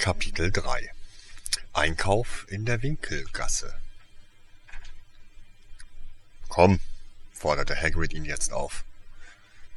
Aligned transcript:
Kapitel 0.00 0.50
3 0.50 0.90
Einkauf 1.74 2.46
in 2.48 2.64
der 2.64 2.82
Winkelgasse 2.82 3.74
Komm, 6.48 6.80
forderte 7.34 7.76
Hagrid 7.76 8.14
ihn 8.14 8.24
jetzt 8.24 8.50
auf. 8.50 8.84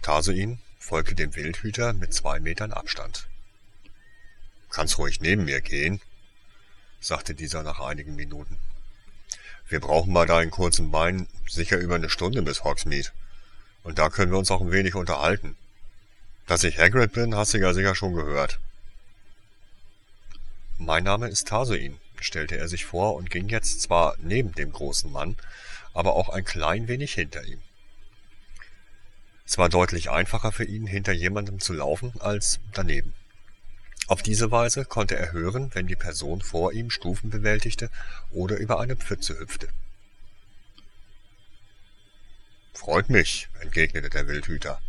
Tarsoin 0.02 0.60
folgte 0.80 1.14
dem 1.14 1.36
Wildhüter 1.36 1.92
mit 1.92 2.14
zwei 2.14 2.40
Metern 2.40 2.72
Abstand. 2.72 3.28
Kannst 4.70 4.98
ruhig 4.98 5.20
neben 5.20 5.44
mir 5.44 5.60
gehen, 5.60 6.00
sagte 7.02 7.36
dieser 7.36 7.62
nach 7.64 7.82
einigen 7.82 8.16
Minuten. 8.16 8.58
Wir 9.68 9.82
brauchen 9.82 10.14
bei 10.14 10.26
deinen 10.26 10.52
kurzen 10.52 10.90
Beinen 10.90 11.28
sicher 11.50 11.76
über 11.76 11.96
eine 11.96 12.10
Stunde 12.10 12.44
bis 12.44 12.64
Hogsmeade. 12.64 13.10
Und 13.84 14.00
da 14.00 14.08
können 14.10 14.32
wir 14.32 14.40
uns 14.40 14.52
auch 14.52 14.62
ein 14.62 14.72
wenig 14.72 14.96
unterhalten. 14.96 15.58
Dass 16.48 16.64
ich 16.64 16.80
Hagrid 16.80 17.12
bin, 17.12 17.36
hast 17.36 17.54
du 17.54 17.58
ja 17.58 17.74
sicher 17.74 17.94
schon 17.94 18.14
gehört. 18.14 18.62
Mein 20.86 21.06
Name 21.06 21.30
ist 21.30 21.48
Tarsoin, 21.48 21.98
stellte 22.20 22.58
er 22.58 22.68
sich 22.68 22.84
vor 22.84 23.16
und 23.16 23.30
ging 23.30 23.48
jetzt 23.48 23.80
zwar 23.80 24.18
neben 24.20 24.52
dem 24.52 24.74
großen 24.74 25.10
Mann, 25.10 25.38
aber 25.94 26.14
auch 26.14 26.28
ein 26.28 26.44
klein 26.44 26.90
wenig 26.90 27.14
hinter 27.14 27.42
ihm. 27.46 27.62
Es 29.46 29.58
war 29.58 29.70
deutlich 29.70 30.10
einfacher 30.10 30.52
für 30.52 30.66
ihn, 30.66 30.86
hinter 30.86 31.14
jemandem 31.14 31.62
zu 31.62 31.72
laufen, 31.72 32.12
als 32.20 32.60
daneben. 32.74 33.14
Auf 34.08 34.24
diese 34.24 34.52
Weise 34.52 34.84
konnte 34.84 35.16
er 35.16 35.32
hören, 35.32 35.72
wenn 35.74 35.88
die 35.88 35.96
Person 35.96 36.42
vor 36.42 36.74
ihm 36.74 36.90
Stufen 36.90 37.30
bewältigte 37.30 37.90
oder 38.32 38.58
über 38.58 38.82
eine 38.82 38.98
Pfütze 38.98 39.40
hüpfte. 39.40 39.70
Freut 42.74 43.10
mich, 43.10 43.48
entgegnete 43.62 44.10
der 44.10 44.28
Wildhüter. 44.28 44.82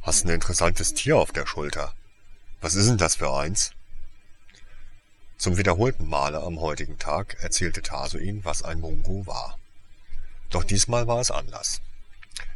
Hast 0.00 0.24
ein 0.24 0.30
interessantes 0.30 0.94
Tier 0.94 1.18
auf 1.18 1.30
der 1.30 1.46
Schulter. 1.46 1.92
Was 2.62 2.74
ist 2.74 2.88
denn 2.88 2.96
das 2.96 3.16
für 3.16 3.30
eins? 3.30 3.74
Zum 5.38 5.56
wiederholten 5.56 6.08
Male 6.08 6.42
am 6.42 6.60
heutigen 6.60 6.98
Tag 6.98 7.38
erzählte 7.40 7.80
Tarsoin, 7.80 8.44
was 8.44 8.62
ein 8.62 8.80
Mungo 8.80 9.26
war. 9.26 9.58
Doch 10.50 10.64
diesmal 10.64 11.06
war 11.06 11.20
es 11.20 11.30
anders. 11.30 11.80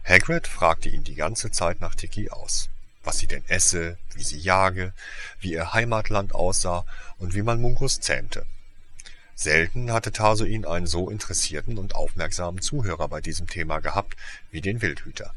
Hagrid 0.05 0.47
fragte 0.47 0.89
ihn 0.89 1.05
die 1.05 1.15
ganze 1.15 1.51
Zeit 1.51 1.81
nach 1.81 1.95
Tiki 1.95 2.29
aus 2.29 2.69
was 3.05 3.19
sie 3.19 3.27
denn 3.27 3.45
esse, 3.49 3.99
wie 4.15 4.23
sie 4.23 4.39
jage, 4.39 4.93
wie 5.41 5.53
ihr 5.53 5.73
Heimatland 5.73 6.35
aussah 6.35 6.85
und 7.19 7.35
wie 7.35 7.43
man 7.43 7.61
Munkus 7.61 8.01
zähmte. 8.01 8.47
Selten 9.35 9.93
hatte 9.93 10.13
Tarsoin 10.13 10.65
einen 10.65 10.87
so 10.87 11.11
interessierten 11.11 11.79
und 11.79 11.95
aufmerksamen 11.95 12.61
Zuhörer 12.61 13.09
bei 13.09 13.21
diesem 13.21 13.49
Thema 13.49 13.81
gehabt 13.81 14.17
wie 14.51 14.61
den 14.61 14.83
Wildhüter. 14.83 15.33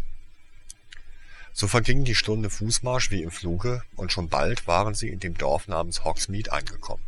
So 1.54 1.68
verging 1.68 2.04
die 2.04 2.16
Stunde 2.16 2.50
Fußmarsch 2.50 3.12
wie 3.12 3.24
im 3.24 3.32
Fluge, 3.32 3.82
und 3.96 4.12
schon 4.12 4.28
bald 4.28 4.68
waren 4.68 4.94
sie 4.94 5.08
in 5.08 5.22
dem 5.22 5.38
Dorf 5.38 5.68
namens 5.68 6.04
Hogsmeade 6.04 6.52
angekommen. 6.52 7.04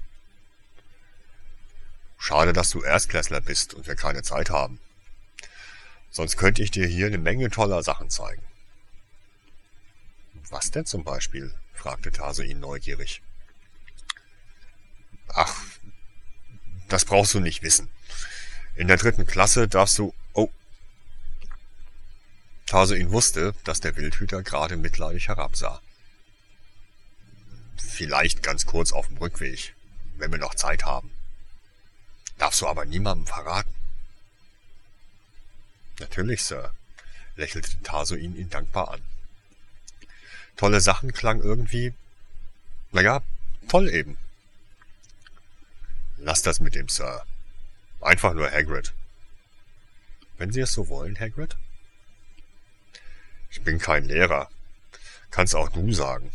Schade, 2.17 2.53
dass 2.53 2.71
du 2.71 2.81
Erstklässler 2.81 3.41
bist 3.41 3.73
und 3.73 3.87
wir 3.87 3.95
keine 3.95 4.23
Zeit 4.23 4.49
haben. 4.49 4.79
Sonst 6.09 6.37
könnte 6.37 6.63
ich 6.63 6.71
dir 6.71 6.87
hier 6.87 7.07
eine 7.07 7.17
Menge 7.17 7.49
toller 7.49 7.83
Sachen 7.83 8.09
zeigen. 8.09 8.41
Was 10.49 10.71
denn 10.71 10.85
zum 10.85 11.03
Beispiel? 11.03 11.53
fragte 11.73 12.11
Tase 12.11 12.43
ihn 12.45 12.59
neugierig. 12.59 13.21
Ach, 15.29 15.55
das 16.87 17.05
brauchst 17.05 17.33
du 17.33 17.39
nicht 17.39 17.61
wissen. 17.61 17.89
In 18.75 18.87
der 18.87 18.97
dritten 18.97 19.25
Klasse 19.25 19.67
darfst 19.67 19.97
du... 19.97 20.13
Oh. 20.33 20.49
Tarsuin 22.65 23.11
wusste, 23.11 23.53
dass 23.63 23.79
der 23.79 23.95
Wildhüter 23.95 24.41
gerade 24.41 24.77
mitleidig 24.77 25.27
herabsah. 25.27 25.81
Vielleicht 27.77 28.43
ganz 28.43 28.65
kurz 28.65 28.91
auf 28.91 29.07
dem 29.07 29.17
Rückweg, 29.17 29.75
wenn 30.17 30.31
wir 30.31 30.39
noch 30.39 30.55
Zeit 30.55 30.85
haben. 30.85 31.11
Darfst 32.38 32.61
du 32.61 32.67
aber 32.67 32.85
niemandem 32.85 33.27
verraten. 33.27 33.73
Natürlich, 35.99 36.43
Sir, 36.43 36.71
lächelte 37.36 37.81
Tarsuin 37.81 38.36
ihn 38.36 38.49
dankbar 38.49 38.92
an 38.92 39.02
tolle 40.58 40.81
Sachen 40.81 41.14
klang 41.14 41.42
irgendwie, 41.42 41.93
naja, 42.92 43.21
toll 43.70 43.89
eben. 43.89 44.17
Lass 46.17 46.42
das 46.42 46.59
mit 46.59 46.75
dem 46.75 46.89
Sir. 46.89 47.25
Einfach 48.02 48.33
nur 48.33 48.49
Hagrid. 48.52 48.93
Wenn 50.37 50.52
Sie 50.52 50.61
es 50.61 50.73
so 50.73 50.89
wollen, 50.89 51.17
Hagrid? 51.19 51.55
Ich 53.52 53.61
bin 53.61 53.80
kein 53.80 54.05
Lehrer. 54.05 54.49
Kannst 55.31 55.55
auch 55.55 55.69
du 55.69 55.93
sagen. 55.93 56.31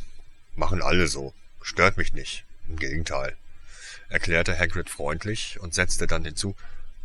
Machen 0.55 0.83
alle 0.83 1.09
so. 1.09 1.35
Stört 1.61 1.97
mich 1.97 2.13
nicht. 2.13 2.45
Im 2.69 2.77
Gegenteil. 2.77 3.37
Erklärte 4.13 4.59
Hagrid 4.59 4.91
freundlich 4.91 5.59
und 5.61 5.73
setzte 5.73 6.07
dann 6.07 6.23
hinzu, 6.23 6.55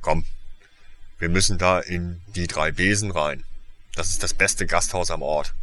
komm, 0.02 0.26
wir 1.20 1.30
müssen 1.30 1.58
da 1.58 1.80
in 1.80 2.22
die 2.36 2.48
drei 2.48 2.74
Besen 2.74 3.12
rein. 3.12 3.46
Das 3.96 4.10
ist 4.10 4.24
das 4.24 4.34
beste 4.34 4.66
Gasthaus 4.68 5.10
am 5.10 5.22
Ort. 5.22 5.54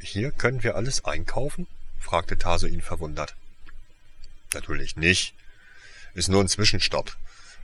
Hier 0.00 0.32
können 0.32 0.64
wir 0.64 0.74
alles 0.74 1.04
einkaufen? 1.04 1.68
fragte 2.00 2.38
Taso 2.38 2.66
ihn 2.66 2.82
verwundert. 2.82 3.36
Natürlich 4.52 4.96
nicht. 4.96 5.32
Ist 6.14 6.28
nur 6.28 6.42
ein 6.42 6.48
Zwischenstopp. 6.48 7.16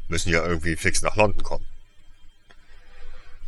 Müssen 0.07 0.31
ja 0.31 0.45
irgendwie 0.45 0.77
fix 0.77 1.03
nach 1.03 1.17
London 1.17 1.43
kommen. 1.43 1.67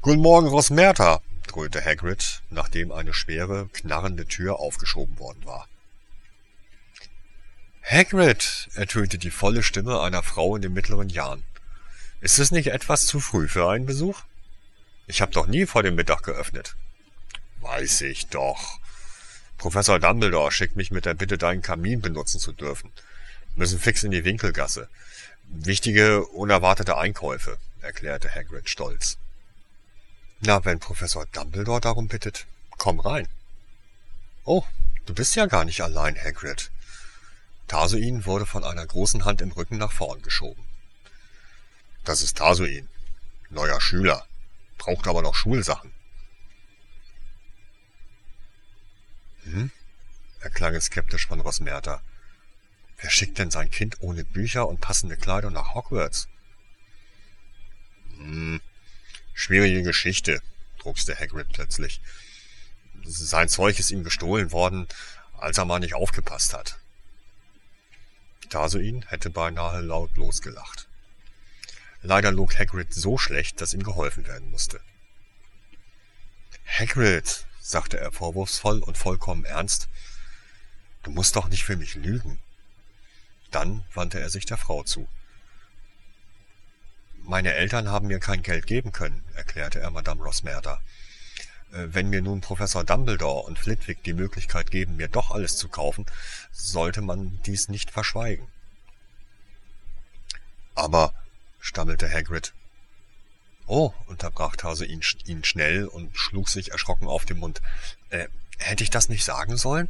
Guten 0.00 0.22
Morgen, 0.22 0.48
Rosmerta, 0.48 1.20
dröhnte 1.46 1.84
Hagrid, 1.84 2.42
nachdem 2.50 2.90
eine 2.90 3.14
schwere, 3.14 3.68
knarrende 3.68 4.26
Tür 4.26 4.58
aufgeschoben 4.58 5.18
worden 5.18 5.44
war. 5.44 5.68
Hagrid, 7.88 8.68
ertönte 8.74 9.16
die 9.16 9.30
volle 9.30 9.62
Stimme 9.62 10.00
einer 10.00 10.24
Frau 10.24 10.56
in 10.56 10.62
den 10.62 10.72
mittleren 10.72 11.08
Jahren. 11.08 11.44
Ist 12.20 12.40
es 12.40 12.50
nicht 12.50 12.66
etwas 12.68 13.06
zu 13.06 13.20
früh 13.20 13.46
für 13.46 13.68
einen 13.68 13.86
Besuch? 13.86 14.22
Ich 15.06 15.22
habe 15.22 15.30
doch 15.30 15.46
nie 15.46 15.66
vor 15.66 15.84
dem 15.84 15.94
Mittag 15.94 16.24
geöffnet. 16.24 16.74
Weiß 17.60 18.00
ich 18.00 18.26
doch, 18.26 18.80
Professor 19.56 20.00
Dumbledore 20.00 20.50
schickt 20.50 20.74
mich 20.74 20.90
mit 20.90 21.04
der 21.04 21.14
Bitte, 21.14 21.38
deinen 21.38 21.62
Kamin 21.62 22.00
benutzen 22.00 22.40
zu 22.40 22.52
dürfen. 22.52 22.90
Müssen 23.54 23.78
fix 23.78 24.02
in 24.02 24.10
die 24.10 24.24
Winkelgasse. 24.24 24.88
Wichtige, 25.44 26.24
unerwartete 26.26 26.96
Einkäufe, 26.96 27.56
erklärte 27.82 28.34
Hagrid 28.34 28.68
stolz. 28.68 29.16
Na, 30.40 30.64
wenn 30.64 30.80
Professor 30.80 31.24
Dumbledore 31.26 31.80
darum 31.80 32.08
bittet, 32.08 32.46
komm 32.78 32.98
rein. 32.98 33.28
Oh, 34.44 34.64
du 35.06 35.14
bist 35.14 35.36
ja 35.36 35.46
gar 35.46 35.64
nicht 35.64 35.82
allein, 35.82 36.16
Hagrid. 36.16 36.72
Tarsuin 37.68 38.24
wurde 38.24 38.46
von 38.46 38.64
einer 38.64 38.86
großen 38.86 39.24
Hand 39.24 39.40
im 39.40 39.52
Rücken 39.52 39.78
nach 39.78 39.92
vorn 39.92 40.22
geschoben. 40.22 40.64
Das 42.04 42.22
ist 42.22 42.38
Tarsuin. 42.38 42.88
Neuer 43.50 43.80
Schüler. 43.80 44.26
Braucht 44.78 45.08
aber 45.08 45.22
noch 45.22 45.34
Schulsachen. 45.34 45.92
Hm? 49.44 49.70
erklang 50.40 50.74
es 50.74 50.86
skeptisch 50.86 51.26
von 51.26 51.40
Rosmerta. 51.40 52.02
Wer 52.98 53.10
schickt 53.10 53.38
denn 53.38 53.50
sein 53.50 53.70
Kind 53.70 53.96
ohne 54.00 54.24
Bücher 54.24 54.68
und 54.68 54.80
passende 54.80 55.16
Kleidung 55.16 55.52
nach 55.52 55.74
Hogwarts? 55.74 56.28
Hm, 58.16 58.60
schwierige 59.34 59.82
Geschichte, 59.82 60.40
druckste 60.78 61.18
Hagrid 61.18 61.48
plötzlich. 61.52 62.00
Sein 63.04 63.48
Zeug 63.48 63.78
ist 63.78 63.90
ihm 63.90 64.04
gestohlen 64.04 64.52
worden, 64.52 64.86
als 65.36 65.58
er 65.58 65.64
mal 65.64 65.80
nicht 65.80 65.94
aufgepasst 65.94 66.54
hat. 66.54 66.78
Tarsuin 68.48 69.04
hätte 69.08 69.30
beinahe 69.30 69.80
laut 69.80 70.16
losgelacht. 70.16 70.88
Leider 72.02 72.30
log 72.32 72.58
Hagrid 72.58 72.92
so 72.92 73.18
schlecht, 73.18 73.60
dass 73.60 73.74
ihm 73.74 73.82
geholfen 73.82 74.26
werden 74.26 74.50
musste. 74.50 74.80
Hagrid, 76.66 77.46
sagte 77.60 77.98
er 77.98 78.12
vorwurfsvoll 78.12 78.80
und 78.80 78.96
vollkommen 78.96 79.44
ernst, 79.44 79.88
du 81.02 81.10
musst 81.10 81.34
doch 81.36 81.48
nicht 81.48 81.64
für 81.64 81.76
mich 81.76 81.94
lügen. 81.94 82.38
Dann 83.50 83.84
wandte 83.94 84.20
er 84.20 84.30
sich 84.30 84.46
der 84.46 84.56
Frau 84.56 84.82
zu. 84.82 85.08
Meine 87.22 87.54
Eltern 87.54 87.88
haben 87.88 88.06
mir 88.06 88.20
kein 88.20 88.42
Geld 88.42 88.66
geben 88.66 88.92
können, 88.92 89.24
erklärte 89.34 89.80
er 89.80 89.90
Madame 89.90 90.22
Rosmerta. 90.22 90.80
Äh, 91.76 91.94
wenn 91.94 92.08
mir 92.08 92.22
nun 92.22 92.40
Professor 92.40 92.84
Dumbledore 92.84 93.44
und 93.44 93.58
Flitwick 93.58 94.02
die 94.02 94.12
Möglichkeit 94.12 94.70
geben, 94.70 94.96
mir 94.96 95.08
doch 95.08 95.30
alles 95.30 95.56
zu 95.56 95.68
kaufen, 95.68 96.06
sollte 96.52 97.02
man 97.02 97.38
dies 97.44 97.68
nicht 97.68 97.90
verschweigen. 97.90 98.48
Aber, 100.74 101.14
stammelte 101.60 102.10
Hagrid, 102.10 102.52
Oh, 103.68 103.92
unterbrach 104.06 104.54
Hase 104.62 104.86
ihn, 104.86 105.02
ihn 105.24 105.42
schnell 105.42 105.86
und 105.86 106.16
schlug 106.16 106.48
sich 106.48 106.70
erschrocken 106.70 107.08
auf 107.08 107.24
den 107.24 107.38
Mund. 107.38 107.60
Äh, 108.10 108.28
hätte 108.58 108.84
ich 108.84 108.90
das 108.90 109.08
nicht 109.08 109.24
sagen 109.24 109.56
sollen? 109.56 109.88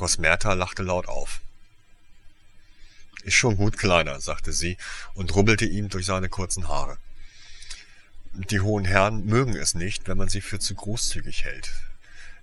Rosmerta 0.00 0.54
lachte 0.54 0.82
laut 0.82 1.08
auf. 1.08 1.42
Ist 3.22 3.34
schon 3.34 3.58
gut, 3.58 3.76
Kleiner, 3.76 4.18
sagte 4.20 4.52
sie 4.52 4.78
und 5.12 5.34
rubbelte 5.34 5.66
ihm 5.66 5.90
durch 5.90 6.06
seine 6.06 6.30
kurzen 6.30 6.68
Haare. 6.68 6.96
Die 8.38 8.60
hohen 8.60 8.84
Herren 8.84 9.24
mögen 9.24 9.56
es 9.56 9.74
nicht, 9.74 10.08
wenn 10.08 10.18
man 10.18 10.28
sie 10.28 10.42
für 10.42 10.58
zu 10.58 10.74
großzügig 10.74 11.44
hält. 11.44 11.72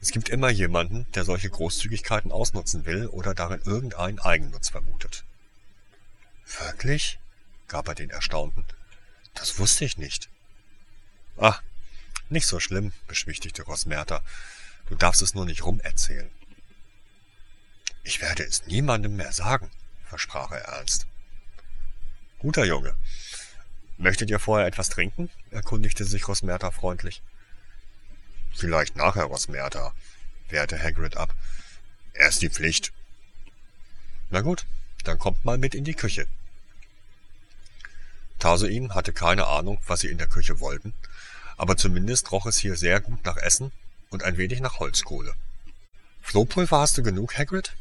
Es 0.02 0.10
gibt 0.10 0.28
immer 0.30 0.50
jemanden, 0.50 1.06
der 1.14 1.24
solche 1.24 1.52
Großzügigkeiten 1.52 2.32
ausnutzen 2.32 2.88
will 2.88 3.06
oder 3.06 3.36
darin 3.36 3.62
irgendeinen 3.64 4.18
Eigennutz 4.18 4.70
vermutet. 4.70 5.24
Wirklich? 6.60 7.20
gab 7.68 7.88
er 7.88 7.94
den 7.94 8.10
Erstaunten. 8.10 8.66
Das 9.36 9.60
wusste 9.60 9.86
ich 9.86 10.00
nicht. 10.00 10.30
Ach, 11.38 11.62
nicht 12.28 12.48
so 12.48 12.60
schlimm, 12.60 12.92
beschwichtigte 13.08 13.62
Rosmerta. 13.62 14.24
Du 14.88 14.96
darfst 14.96 15.22
es 15.22 15.36
nur 15.36 15.46
nicht 15.46 15.64
rumerzählen. 15.64 16.32
Ich 18.04 18.20
werde 18.20 18.44
es 18.44 18.66
niemandem 18.66 19.16
mehr 19.16 19.32
sagen, 19.32 19.70
versprach 20.06 20.52
er 20.52 20.62
ernst. 20.62 21.06
Guter 22.40 22.66
Junge. 22.66 22.96
Möchtet 23.98 24.30
ihr 24.30 24.40
vorher 24.40 24.68
etwas 24.68 24.90
trinken? 24.90 25.30
erkundigte 25.52 26.04
sich 26.06 26.28
Rosmerta 26.28 26.72
freundlich. 26.72 27.22
Vielleicht 28.54 28.96
nachher, 28.96 29.26
Rosmerta, 29.26 29.94
wehrte 30.50 30.82
Hagrid 30.82 31.18
ab. 31.18 31.36
Erst 32.14 32.42
die 32.42 32.50
Pflicht. 32.50 32.92
Na 34.30 34.42
gut, 34.42 34.66
dann 35.04 35.20
kommt 35.20 35.46
mal 35.46 35.58
mit 35.58 35.76
in 35.76 35.84
die 35.84 35.94
Küche. 35.94 36.28
Tarsoin 38.40 38.94
hatte 38.94 39.14
keine 39.14 39.48
Ahnung, 39.48 39.80
was 39.88 40.02
sie 40.02 40.10
in 40.10 40.18
der 40.18 40.28
Küche 40.28 40.60
wollten, 40.60 40.94
aber 41.58 41.78
zumindest 41.78 42.32
roch 42.32 42.46
es 42.46 42.58
hier 42.58 42.76
sehr 42.76 43.00
gut 43.00 43.24
nach 43.26 43.38
Essen 43.38 43.72
und 44.10 44.24
ein 44.24 44.38
wenig 44.38 44.60
nach 44.60 44.80
Holzkohle. 44.80 45.34
Flohpulver 46.22 46.80
hast 46.80 46.98
du 46.98 47.04
genug, 47.04 47.38
Hagrid? 47.38 47.76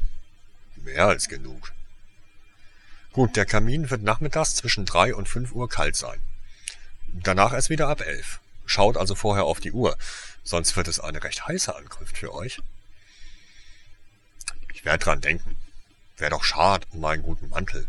Mehr 0.76 1.06
als 1.06 1.28
genug. 1.28 1.72
Gut, 3.12 3.36
der 3.36 3.44
Kamin 3.44 3.90
wird 3.90 4.02
nachmittags 4.02 4.54
zwischen 4.54 4.86
drei 4.86 5.14
und 5.14 5.28
fünf 5.28 5.52
Uhr 5.52 5.68
kalt 5.68 5.96
sein. 5.96 6.20
Danach 7.08 7.52
erst 7.52 7.68
wieder 7.68 7.88
ab 7.88 8.00
elf. 8.00 8.40
Schaut 8.64 8.96
also 8.96 9.14
vorher 9.14 9.44
auf 9.44 9.60
die 9.60 9.72
Uhr, 9.72 9.98
sonst 10.44 10.76
wird 10.76 10.88
es 10.88 10.98
eine 10.98 11.22
recht 11.22 11.46
heiße 11.46 11.74
Ankunft 11.76 12.16
für 12.16 12.32
euch. 12.32 12.60
Ich 14.72 14.84
werde 14.86 15.04
dran 15.04 15.20
denken. 15.20 15.56
Wär 16.16 16.30
doch 16.30 16.42
schad 16.42 16.86
um 16.90 17.00
meinen 17.00 17.22
guten 17.22 17.50
Mantel. 17.50 17.86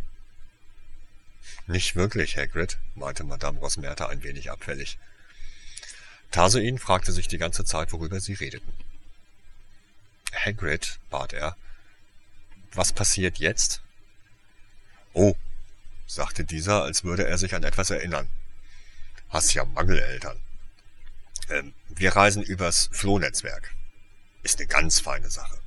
Nicht 1.68 1.96
wirklich, 1.96 2.36
Hagrid, 2.36 2.78
meinte 2.96 3.24
Madame 3.24 3.60
Rosmerta 3.60 4.08
ein 4.08 4.24
wenig 4.24 4.52
abfällig. 4.52 4.98
Tarsoin 6.32 6.80
fragte 6.80 7.14
sich 7.14 7.30
die 7.30 7.38
ganze 7.38 7.64
Zeit, 7.64 7.94
worüber 7.94 8.20
sie 8.20 8.34
redeten. 8.34 8.74
Hagrid, 10.34 11.00
bat 11.10 11.32
er, 11.32 11.56
was 12.74 12.92
passiert 12.92 13.38
jetzt? 13.38 13.82
Oh, 15.14 15.36
sagte 16.08 16.44
dieser, 16.44 16.84
als 16.84 17.04
würde 17.04 17.28
er 17.28 17.38
sich 17.38 17.56
an 17.56 17.64
etwas 17.64 17.90
erinnern. 17.90 18.30
Hast 19.30 19.54
ja 19.54 19.66
Mangeleltern. 19.66 20.40
Ähm, 21.50 21.74
wir 21.90 22.16
reisen 22.16 22.44
übers 22.44 22.90
Flohnetzwerk. 22.92 23.74
Ist 24.44 24.60
eine 24.60 24.68
ganz 24.68 25.00
feine 25.00 25.30
Sache. 25.30 25.58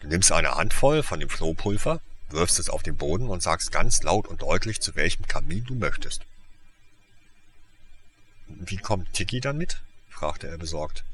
Du 0.00 0.08
nimmst 0.08 0.32
eine 0.32 0.54
Handvoll 0.54 1.02
von 1.02 1.20
dem 1.20 1.30
Flohpulver, 1.30 2.00
wirfst 2.28 2.58
es 2.58 2.68
auf 2.68 2.82
den 2.82 2.96
Boden 2.96 3.28
und 3.28 3.42
sagst 3.42 3.72
ganz 3.72 4.02
laut 4.02 4.26
und 4.26 4.42
deutlich, 4.42 4.80
zu 4.80 4.94
welchem 4.94 5.26
Kamin 5.26 5.64
du 5.64 5.74
möchtest. 5.74 6.22
Wie 8.46 8.76
kommt 8.76 9.12
Tiki 9.14 9.40
dann 9.40 9.56
mit? 9.56 9.82
fragte 10.10 10.48
er 10.48 10.58
besorgt. 10.58 11.04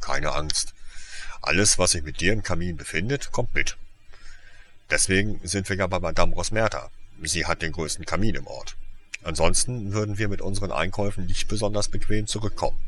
Keine 0.00 0.32
Angst. 0.32 0.74
Alles, 1.42 1.78
was 1.78 1.92
sich 1.92 2.02
mit 2.02 2.20
dir 2.20 2.32
im 2.32 2.42
Kamin 2.42 2.76
befindet, 2.76 3.32
kommt 3.32 3.54
mit. 3.54 3.76
Deswegen 4.90 5.40
sind 5.46 5.68
wir 5.68 5.76
ja 5.76 5.86
bei 5.86 6.00
Madame 6.00 6.34
Rosmerta. 6.34 6.90
Sie 7.22 7.46
hat 7.46 7.62
den 7.62 7.72
größten 7.72 8.04
Kamin 8.06 8.34
im 8.34 8.46
Ort. 8.46 8.76
Ansonsten 9.22 9.92
würden 9.92 10.18
wir 10.18 10.28
mit 10.28 10.40
unseren 10.40 10.72
Einkäufen 10.72 11.26
nicht 11.26 11.46
besonders 11.46 11.88
bequem 11.88 12.26
zurückkommen. 12.26 12.78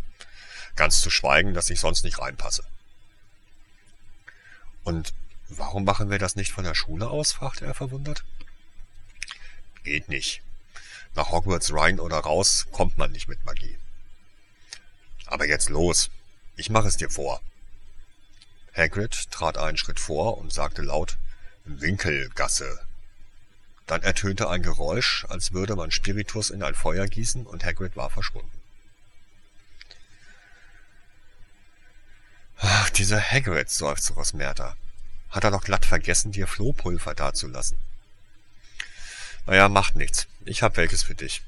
Ganz 0.74 1.00
zu 1.00 1.10
schweigen, 1.10 1.54
dass 1.54 1.70
ich 1.70 1.78
sonst 1.78 2.04
nicht 2.04 2.18
reinpasse. 2.18 2.64
Und 4.84 5.12
warum 5.48 5.84
machen 5.84 6.10
wir 6.10 6.18
das 6.18 6.34
nicht 6.34 6.50
von 6.50 6.64
der 6.64 6.74
Schule 6.74 7.08
aus? 7.08 7.32
fragte 7.32 7.66
er 7.66 7.74
verwundert. 7.74 8.24
Geht 9.84 10.08
nicht. 10.08 10.42
Nach 11.14 11.30
Hogwarts 11.30 11.72
rein 11.72 12.00
oder 12.00 12.18
raus 12.18 12.66
kommt 12.72 12.96
man 12.96 13.12
nicht 13.12 13.28
mit 13.28 13.44
Magie. 13.44 13.76
Aber 15.26 15.46
jetzt 15.46 15.68
los. 15.68 16.10
Ich 16.56 16.70
mache 16.70 16.88
es 16.88 16.96
dir 16.96 17.10
vor. 17.10 17.40
Hagrid 18.74 19.30
trat 19.30 19.58
einen 19.58 19.76
Schritt 19.76 20.00
vor 20.00 20.38
und 20.38 20.52
sagte 20.52 20.82
laut 20.82 21.18
Winkelgasse. 21.64 22.80
Dann 23.86 24.02
ertönte 24.02 24.48
ein 24.48 24.62
Geräusch, 24.62 25.26
als 25.28 25.52
würde 25.52 25.76
man 25.76 25.90
Spiritus 25.90 26.50
in 26.50 26.62
ein 26.62 26.74
Feuer 26.74 27.06
gießen, 27.06 27.46
und 27.46 27.64
Hagrid 27.64 27.96
war 27.96 28.10
verschwunden. 28.10 28.50
Ach, 32.58 32.90
dieser 32.90 33.20
Hagrid, 33.20 33.70
seufzte 33.70 34.14
Rosmerta. 34.14 34.76
Hat 35.30 35.44
er 35.44 35.50
doch 35.50 35.64
glatt 35.64 35.84
vergessen, 35.84 36.32
dir 36.32 36.46
Flohpulver 36.46 37.14
dazulassen. 37.14 37.78
Naja, 39.46 39.68
macht 39.68 39.96
nichts. 39.96 40.26
Ich 40.44 40.62
hab 40.62 40.76
welches 40.76 41.02
für 41.02 41.14
dich. 41.14 41.42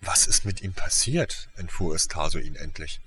Was 0.00 0.26
ist 0.26 0.44
mit 0.44 0.62
ihm 0.62 0.72
passiert? 0.72 1.48
entfuhr 1.56 1.94
es 1.94 2.08
Tarsoin 2.08 2.56
endlich. 2.56 3.00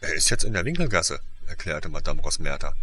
Er 0.00 0.14
ist 0.14 0.30
jetzt 0.30 0.44
in 0.44 0.52
der 0.52 0.64
Winkelgasse, 0.64 1.20
erklärte 1.52 1.90
Madame 1.90 2.22
Rosmerta. 2.22 2.74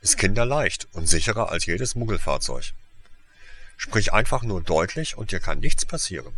Ist 0.00 0.18
kinderleicht 0.18 0.88
und 0.92 1.06
sicherer 1.06 1.50
als 1.50 1.66
jedes 1.66 1.94
Muggelfahrzeug. 1.94 2.72
Sprich 3.76 4.12
einfach 4.12 4.42
nur 4.42 4.62
deutlich 4.62 5.16
und 5.16 5.30
dir 5.30 5.40
kann 5.40 5.60
nichts 5.60 5.84
passieren. 5.86 6.34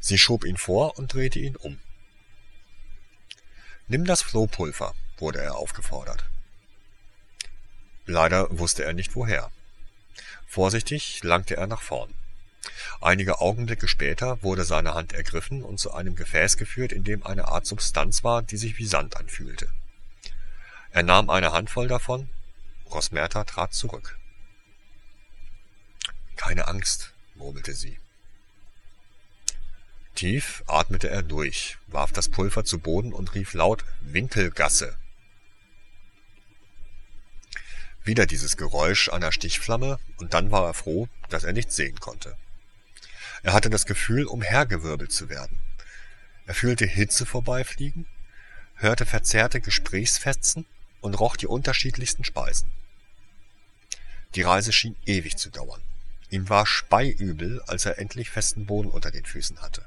Sie 0.00 0.18
schob 0.18 0.44
ihn 0.44 0.56
vor 0.56 0.98
und 0.98 1.14
drehte 1.14 1.38
ihn 1.38 1.56
um. 1.56 1.78
Nimm 3.88 4.04
das 4.04 4.22
Flohpulver, 4.22 4.94
wurde 5.18 5.40
er 5.40 5.56
aufgefordert. 5.56 6.24
Leider 8.04 8.58
wusste 8.58 8.84
er 8.84 8.94
nicht 8.94 9.14
woher. 9.14 9.50
Vorsichtig 10.46 11.22
langte 11.22 11.56
er 11.56 11.66
nach 11.66 11.82
vorn. 11.82 12.12
Einige 13.00 13.40
Augenblicke 13.40 13.88
später 13.88 14.42
wurde 14.42 14.64
seine 14.64 14.94
Hand 14.94 15.12
ergriffen 15.12 15.62
und 15.62 15.78
zu 15.78 15.92
einem 15.92 16.16
Gefäß 16.16 16.56
geführt, 16.56 16.92
in 16.92 17.04
dem 17.04 17.24
eine 17.24 17.48
Art 17.48 17.66
Substanz 17.66 18.24
war, 18.24 18.42
die 18.42 18.56
sich 18.56 18.78
wie 18.78 18.86
Sand 18.86 19.16
anfühlte. 19.16 19.68
Er 20.90 21.02
nahm 21.02 21.30
eine 21.30 21.52
Handvoll 21.52 21.88
davon, 21.88 22.28
Rosmerta 22.90 23.44
trat 23.44 23.74
zurück. 23.74 24.18
Keine 26.36 26.68
Angst, 26.68 27.12
murmelte 27.34 27.74
sie. 27.74 27.98
Tief 30.14 30.64
atmete 30.66 31.10
er 31.10 31.22
durch, 31.22 31.76
warf 31.88 32.12
das 32.12 32.30
Pulver 32.30 32.64
zu 32.64 32.78
Boden 32.78 33.12
und 33.12 33.34
rief 33.34 33.52
laut 33.52 33.84
Winkelgasse. 34.00 34.96
Wieder 38.04 38.24
dieses 38.24 38.56
Geräusch 38.56 39.10
einer 39.10 39.32
Stichflamme, 39.32 39.98
und 40.18 40.32
dann 40.32 40.50
war 40.50 40.64
er 40.64 40.74
froh, 40.74 41.08
dass 41.28 41.44
er 41.44 41.52
nichts 41.52 41.76
sehen 41.76 42.00
konnte. 42.00 42.36
Er 43.46 43.52
hatte 43.52 43.70
das 43.70 43.86
Gefühl, 43.86 44.24
umhergewirbelt 44.24 45.12
zu 45.12 45.28
werden. 45.28 45.60
Er 46.46 46.54
fühlte 46.54 46.84
Hitze 46.84 47.24
vorbeifliegen, 47.24 48.04
hörte 48.74 49.06
verzerrte 49.06 49.60
Gesprächsfetzen 49.60 50.66
und 51.00 51.14
roch 51.14 51.36
die 51.36 51.46
unterschiedlichsten 51.46 52.24
Speisen. 52.24 52.68
Die 54.34 54.42
Reise 54.42 54.72
schien 54.72 54.96
ewig 55.06 55.36
zu 55.36 55.50
dauern. 55.50 55.80
Ihm 56.28 56.48
war 56.48 56.66
speiübel, 56.66 57.62
als 57.68 57.86
er 57.86 58.00
endlich 58.00 58.30
festen 58.30 58.66
Boden 58.66 58.90
unter 58.90 59.12
den 59.12 59.24
Füßen 59.24 59.62
hatte. 59.62 59.86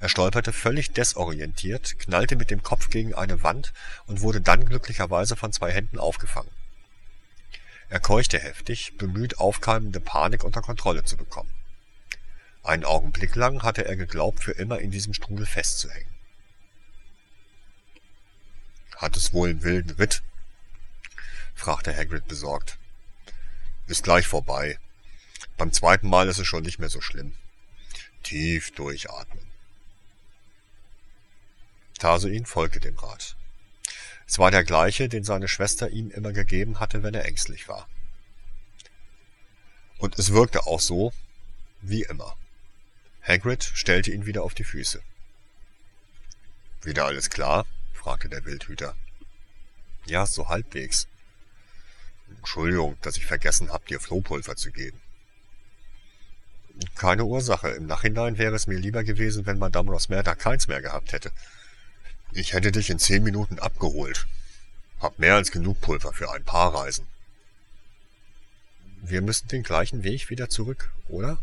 Er 0.00 0.08
stolperte 0.08 0.52
völlig 0.52 0.90
desorientiert, 0.90 2.00
knallte 2.00 2.34
mit 2.34 2.50
dem 2.50 2.64
Kopf 2.64 2.90
gegen 2.90 3.14
eine 3.14 3.44
Wand 3.44 3.72
und 4.06 4.22
wurde 4.22 4.40
dann 4.40 4.64
glücklicherweise 4.64 5.36
von 5.36 5.52
zwei 5.52 5.70
Händen 5.70 6.00
aufgefangen. 6.00 6.50
Er 7.90 8.00
keuchte 8.00 8.40
heftig, 8.40 8.98
bemüht, 8.98 9.38
aufkeimende 9.38 10.00
Panik 10.00 10.42
unter 10.42 10.62
Kontrolle 10.62 11.04
zu 11.04 11.16
bekommen. 11.16 11.54
Einen 12.62 12.84
Augenblick 12.84 13.34
lang 13.36 13.62
hatte 13.62 13.84
er 13.84 13.96
geglaubt, 13.96 14.44
für 14.44 14.52
immer 14.52 14.78
in 14.80 14.90
diesem 14.90 15.14
Strudel 15.14 15.46
festzuhängen. 15.46 16.14
Hat 18.96 19.16
es 19.16 19.32
wohl 19.32 19.50
einen 19.50 19.62
wilden 19.62 19.92
Ritt? 19.92 20.22
fragte 21.54 21.96
Hagrid 21.96 22.28
besorgt. 22.28 22.78
Ist 23.86 24.04
gleich 24.04 24.26
vorbei. 24.26 24.78
Beim 25.56 25.72
zweiten 25.72 26.08
Mal 26.08 26.28
ist 26.28 26.38
es 26.38 26.46
schon 26.46 26.62
nicht 26.62 26.78
mehr 26.78 26.90
so 26.90 27.00
schlimm. 27.00 27.34
Tief 28.22 28.72
durchatmen. 28.72 29.46
Tarsoin 31.98 32.46
folgte 32.46 32.80
dem 32.80 32.98
Rat. 32.98 33.36
Es 34.26 34.38
war 34.38 34.50
der 34.50 34.64
gleiche, 34.64 35.08
den 35.08 35.24
seine 35.24 35.48
Schwester 35.48 35.90
ihm 35.90 36.10
immer 36.10 36.32
gegeben 36.32 36.78
hatte, 36.78 37.02
wenn 37.02 37.14
er 37.14 37.24
ängstlich 37.24 37.68
war. 37.68 37.88
Und 39.98 40.18
es 40.18 40.32
wirkte 40.32 40.66
auch 40.66 40.80
so, 40.80 41.12
wie 41.82 42.02
immer. 42.02 42.36
Hagrid 43.22 43.62
stellte 43.62 44.10
ihn 44.10 44.26
wieder 44.26 44.42
auf 44.42 44.54
die 44.54 44.64
Füße. 44.64 45.02
Wieder 46.82 47.04
alles 47.06 47.30
klar? 47.30 47.66
fragte 47.92 48.28
der 48.28 48.44
Wildhüter. 48.44 48.94
Ja, 50.06 50.24
so 50.26 50.48
halbwegs. 50.48 51.06
Entschuldigung, 52.38 52.96
dass 53.02 53.16
ich 53.16 53.26
vergessen 53.26 53.70
hab, 53.70 53.86
dir 53.86 54.00
Flohpulver 54.00 54.56
zu 54.56 54.70
geben. 54.70 55.00
Keine 56.94 57.24
Ursache. 57.24 57.68
Im 57.70 57.86
Nachhinein 57.86 58.38
wäre 58.38 58.54
es 58.54 58.66
mir 58.66 58.78
lieber 58.78 59.04
gewesen, 59.04 59.44
wenn 59.44 59.58
Madame 59.58 59.90
Rosmerta 59.90 60.34
keins 60.34 60.68
mehr 60.68 60.80
gehabt 60.80 61.12
hätte. 61.12 61.30
Ich 62.32 62.52
hätte 62.52 62.72
dich 62.72 62.90
in 62.90 62.98
zehn 62.98 63.22
Minuten 63.22 63.58
abgeholt. 63.58 64.26
Hab 65.00 65.18
mehr 65.18 65.34
als 65.34 65.50
genug 65.50 65.80
Pulver 65.80 66.12
für 66.12 66.32
ein 66.32 66.44
paar 66.44 66.74
Reisen. 66.74 67.06
Wir 69.02 69.22
müssen 69.22 69.48
den 69.48 69.62
gleichen 69.62 70.04
Weg 70.04 70.30
wieder 70.30 70.48
zurück, 70.48 70.90
oder? 71.08 71.38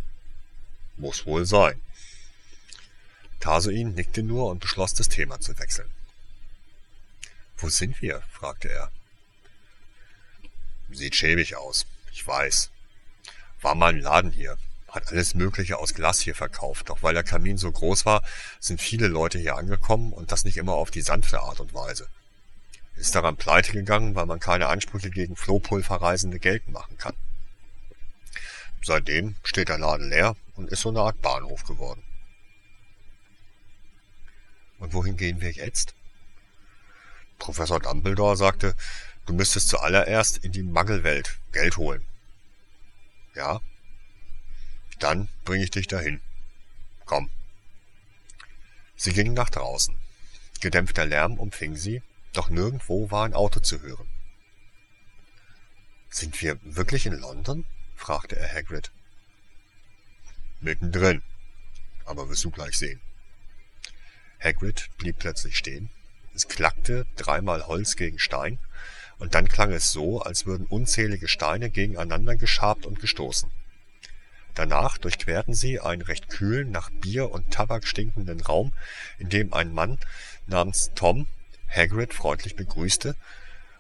Muss 0.98 1.26
wohl 1.26 1.46
sein. 1.46 1.80
Tarsoin 3.40 3.94
nickte 3.94 4.24
nur 4.24 4.50
und 4.50 4.60
beschloss, 4.60 4.94
das 4.96 5.10
Thema 5.10 5.40
zu 5.40 5.58
wechseln. 5.60 5.90
Wo 7.58 7.70
sind 7.70 8.02
wir? 8.02 8.22
fragte 8.32 8.70
er. 8.70 8.92
Sieht 10.90 11.16
schäbig 11.16 11.56
aus. 11.56 11.86
Ich 12.12 12.26
weiß. 12.26 12.72
War 13.62 13.76
mal 13.76 13.94
ein 13.94 14.02
Laden 14.02 14.32
hier. 14.32 14.58
Hat 14.88 15.12
alles 15.12 15.36
Mögliche 15.36 15.78
aus 15.78 15.94
Glas 15.94 16.20
hier 16.20 16.34
verkauft. 16.34 16.90
Doch 16.90 17.04
weil 17.04 17.14
der 17.14 17.24
Kamin 17.24 17.58
so 17.58 17.72
groß 17.72 18.06
war, 18.06 18.24
sind 18.60 18.82
viele 18.82 19.08
Leute 19.08 19.38
hier 19.38 19.56
angekommen 19.56 20.14
und 20.14 20.32
das 20.32 20.46
nicht 20.46 20.58
immer 20.58 20.74
auf 20.74 20.90
die 20.90 21.02
sanfte 21.02 21.42
Art 21.42 21.60
und 21.60 21.74
Weise. 21.74 22.08
Ist 22.96 23.14
daran 23.14 23.38
pleite 23.38 23.74
gegangen, 23.74 24.16
weil 24.16 24.26
man 24.26 24.40
keine 24.40 24.68
Ansprüche 24.68 25.12
gegen 25.12 25.36
Flohpulverreisende 25.36 26.40
geltend 26.40 26.74
machen 26.74 26.98
kann. 26.98 27.14
Seitdem 28.82 29.36
steht 29.44 29.70
der 29.70 29.78
Laden 29.78 30.10
leer 30.10 30.36
und 30.58 30.70
ist 30.70 30.82
so 30.82 30.90
eine 30.90 31.02
Art 31.02 31.22
Bahnhof 31.22 31.64
geworden. 31.64 32.04
Und 34.80 34.94
wohin 34.94 35.18
gehen 35.18 35.42
wir 35.42 35.52
jetzt? 35.52 35.96
Professor 37.40 37.80
Dumbledore 37.80 38.36
sagte, 38.36 38.76
du 39.26 39.34
müsstest 39.34 39.70
zuallererst 39.70 40.38
in 40.40 40.52
die 40.52 40.64
Mangelwelt 40.64 41.40
Geld 41.52 41.78
holen. 41.78 42.06
Ja? 43.36 43.62
Dann 45.00 45.30
bringe 45.46 45.64
ich 45.64 45.72
dich 45.72 45.88
dahin. 45.88 46.22
Komm. 47.06 47.30
Sie 48.96 49.14
gingen 49.14 49.34
nach 49.34 49.50
draußen. 49.50 49.96
Gedämpfter 50.60 51.06
Lärm 51.06 51.40
umfing 51.40 51.76
sie, 51.76 52.02
doch 52.34 52.50
nirgendwo 52.50 53.12
war 53.12 53.26
ein 53.26 53.34
Auto 53.34 53.60
zu 53.60 53.82
hören. 53.82 54.08
Sind 56.10 56.42
wir 56.42 56.58
wirklich 56.64 57.06
in 57.06 57.14
London? 57.14 57.66
fragte 57.96 58.38
er 58.38 58.52
Hagrid. 58.54 58.92
Mittendrin. 60.62 61.22
Aber 62.06 62.30
wirst 62.30 62.44
du 62.44 62.52
gleich 62.52 62.78
sehen. 62.78 63.02
Hagrid 64.40 64.90
blieb 64.98 65.20
plötzlich 65.20 65.58
stehen. 65.58 65.90
Es 66.34 66.48
klackte 66.48 67.06
dreimal 67.16 67.68
Holz 67.68 67.96
gegen 67.96 68.20
Stein, 68.20 68.60
und 69.20 69.34
dann 69.34 69.48
klang 69.48 69.72
es 69.72 69.92
so, 69.92 70.22
als 70.22 70.46
würden 70.46 70.68
unzählige 70.68 71.28
Steine 71.28 71.70
gegeneinander 71.70 72.36
geschabt 72.36 72.86
und 72.86 73.00
gestoßen. 73.00 73.50
Danach 74.54 74.98
durchquerten 74.98 75.54
sie 75.54 75.80
einen 75.80 76.02
recht 76.02 76.30
kühlen, 76.30 76.72
nach 76.72 76.90
Bier 76.90 77.32
und 77.32 77.52
Tabak 77.52 77.88
stinkenden 77.88 78.42
Raum, 78.42 78.74
in 79.18 79.30
dem 79.30 79.54
ein 79.54 79.74
Mann 79.74 80.00
namens 80.46 80.92
Tom 80.96 81.28
Hagrid 81.70 82.14
freundlich 82.14 82.56
begrüßte, 82.56 83.16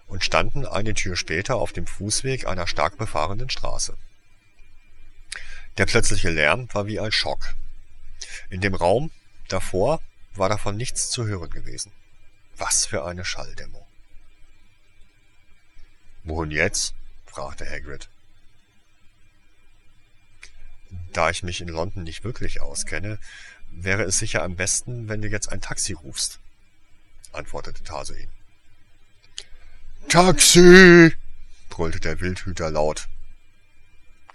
und 0.07 0.23
standen 0.23 0.65
eine 0.65 0.93
Tür 0.93 1.15
später 1.15 1.55
auf 1.57 1.73
dem 1.73 1.85
Fußweg 1.85 2.47
einer 2.47 2.67
stark 2.67 2.97
befahrenen 2.97 3.49
Straße. 3.49 3.97
Der 5.77 5.85
plötzliche 5.85 6.29
Lärm 6.29 6.67
war 6.73 6.87
wie 6.87 6.99
ein 6.99 7.11
Schock. 7.11 7.53
In 8.49 8.61
dem 8.61 8.73
Raum 8.73 9.11
davor 9.47 10.01
war 10.33 10.49
davon 10.49 10.75
nichts 10.75 11.09
zu 11.09 11.25
hören 11.25 11.49
gewesen. 11.49 11.91
Was 12.55 12.85
für 12.85 13.05
eine 13.05 13.25
Schalldämmung. 13.25 13.85
Wohin 16.23 16.51
jetzt? 16.51 16.95
fragte 17.25 17.69
Hagrid. 17.69 18.09
Da 21.13 21.29
ich 21.29 21.43
mich 21.43 21.61
in 21.61 21.67
London 21.67 22.03
nicht 22.03 22.23
wirklich 22.23 22.61
auskenne, 22.61 23.19
wäre 23.69 24.03
es 24.03 24.17
sicher 24.17 24.43
am 24.43 24.55
besten, 24.55 25.07
wenn 25.09 25.21
du 25.21 25.27
jetzt 25.27 25.51
ein 25.51 25.61
Taxi 25.61 25.93
rufst, 25.93 26.39
antwortete 27.33 27.83
Tarsoin. 27.83 28.29
Taxi! 30.09 31.13
brüllte 31.69 31.99
der 31.99 32.19
Wildhüter 32.21 32.71
laut. 32.71 33.07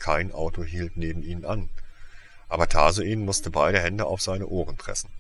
Kein 0.03 0.33
Auto 0.33 0.65
hielt 0.65 0.97
neben 0.97 1.23
ihnen 1.23 1.45
an, 1.45 1.71
aber 2.49 2.69
Tarsoin 2.69 3.25
musste 3.25 3.51
beide 3.51 3.79
Hände 3.81 4.05
auf 4.05 4.21
seine 4.21 4.49
Ohren 4.49 4.77
pressen. 4.77 5.11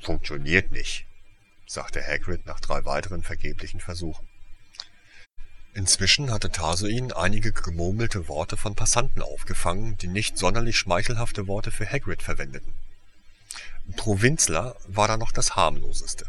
Funktioniert 0.00 0.70
nicht, 0.70 1.04
sagte 1.66 2.00
Hagrid 2.00 2.46
nach 2.46 2.60
drei 2.60 2.84
weiteren 2.84 3.24
vergeblichen 3.24 3.80
Versuchen. 3.80 4.24
Inzwischen 5.74 6.30
hatte 6.30 6.52
Tarsoin 6.52 7.10
einige 7.12 7.50
gemurmelte 7.50 8.28
Worte 8.28 8.56
von 8.56 8.76
Passanten 8.76 9.20
aufgefangen, 9.20 9.98
die 9.98 10.06
nicht 10.06 10.38
sonderlich 10.38 10.78
schmeichelhafte 10.78 11.48
Worte 11.48 11.72
für 11.72 11.90
Hagrid 11.90 12.22
verwendeten. 12.22 12.72
Provinzler 13.96 14.76
war 14.86 15.08
da 15.08 15.16
noch 15.16 15.32
das 15.32 15.56
harmloseste. 15.56 16.24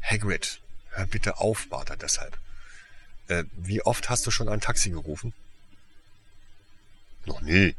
Hagrid, 0.00 0.60
hör 0.90 1.06
bitte 1.06 1.38
auf, 1.38 1.68
bat 1.68 1.90
er 1.90 1.96
deshalb. 1.96 2.38
Äh, 3.28 3.44
wie 3.52 3.82
oft 3.82 4.08
hast 4.08 4.26
du 4.26 4.30
schon 4.30 4.48
ein 4.48 4.60
Taxi 4.60 4.90
gerufen? 4.90 5.32
Noch 7.26 7.40
nie. 7.42 7.76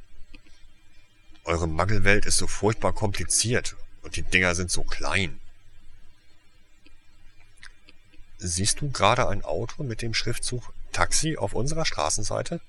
Eure 1.44 1.68
Mangelwelt 1.68 2.26
ist 2.26 2.38
so 2.38 2.48
furchtbar 2.48 2.94
kompliziert 2.94 3.76
und 4.04 4.16
die 4.16 4.22
Dinger 4.22 4.54
sind 4.54 4.72
so 4.72 4.84
klein. 4.84 5.40
Siehst 8.38 8.82
du 8.82 8.92
gerade 8.92 9.28
ein 9.28 9.44
Auto 9.44 9.84
mit 9.84 10.02
dem 10.02 10.14
Schriftzug 10.14 10.72
Taxi 10.92 11.36
auf 11.36 11.54
unserer 11.54 11.86
Straßenseite? 11.86 12.62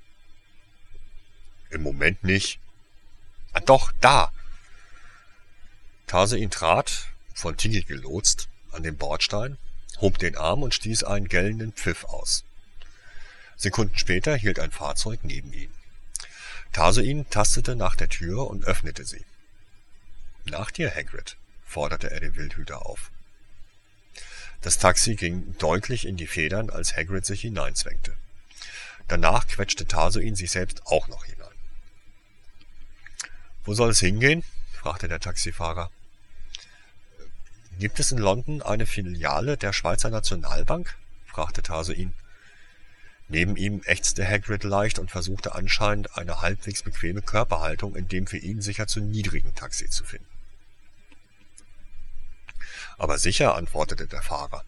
Im 1.69 1.83
Moment 1.83 2.25
nicht. 2.25 2.59
Ah, 3.53 3.61
doch, 3.61 3.93
da! 4.01 4.33
Tarsein 6.07 6.51
trat, 6.51 7.09
von 7.35 7.57
Tiggy 7.57 7.83
gelotst, 7.83 8.49
an 8.73 8.83
den 8.83 8.97
Bordstein, 8.97 9.59
hob 10.01 10.19
den 10.19 10.37
Arm 10.37 10.63
und 10.63 10.75
stieß 10.75 11.05
einen 11.05 11.29
gellenden 11.29 11.73
Pfiff 11.73 12.05
aus. 12.05 12.45
Sekunden 13.61 13.99
später 13.99 14.35
hielt 14.37 14.59
ein 14.59 14.71
Fahrzeug 14.71 15.21
neben 15.23 15.53
ihm. 15.53 15.71
Tarsoin 16.73 17.29
tastete 17.29 17.77
nach 17.77 17.95
der 17.95 18.09
Tür 18.09 18.47
und 18.47 18.65
öffnete 18.65 19.05
sie. 19.05 19.23
Nach 20.47 20.71
dir, 20.71 20.91
Hagrid, 20.91 21.37
forderte 21.67 22.11
er 22.11 22.21
den 22.21 22.37
Wildhüter 22.37 22.87
auf. 22.87 23.11
Das 24.63 24.79
Taxi 24.79 25.15
ging 25.15 25.59
deutlich 25.59 26.07
in 26.07 26.17
die 26.17 26.27
Federn, 26.27 26.71
als 26.71 26.97
Hagrid 26.97 27.27
sich 27.27 27.43
hineinzwängte. 27.43 28.17
Danach 29.09 29.47
quetschte 29.47 29.85
Tarsoin 29.85 30.37
sich 30.37 30.53
selbst 30.53 30.87
auch 30.87 31.09
noch 31.09 31.27
hinein. 31.27 31.49
Wo 33.65 33.75
soll 33.75 33.91
es 33.91 34.01
hingehen? 34.01 34.43
fragte 34.73 35.07
der 35.07 35.21
Taxifahrer. 35.21 35.91
Gibt 37.79 38.01
es 38.01 38.11
in 38.11 38.17
London 38.19 38.63
eine 38.63 38.87
Filiale 38.87 39.59
der 39.59 39.75
Schweizer 39.75 40.09
Nationalbank? 40.09 40.97
fragte 41.27 41.63
Tarsoin. 41.63 42.15
Neben 43.31 43.55
ihm 43.57 43.81
ächzte 43.85 44.27
Hagrid 44.27 44.65
leicht 44.65 44.99
und 44.99 45.13
versuchte 45.13 45.55
anscheinend 45.55 46.19
eine 46.19 46.41
halbwegs 46.41 46.83
bequeme 46.83 47.23
Körperhaltung 47.23 47.95
in 47.95 48.09
dem 48.09 48.27
für 48.27 48.39
ihn 48.39 48.61
sicher 48.61 48.89
zu 48.89 48.99
niedrigen 49.01 49.55
Taxi 49.55 49.89
zu 49.89 50.03
finden. 50.03 50.27
Aber 52.99 53.19
sicher, 53.19 53.55
antwortete 53.55 54.09
der 54.09 54.21
Fahrer. 54.21 54.65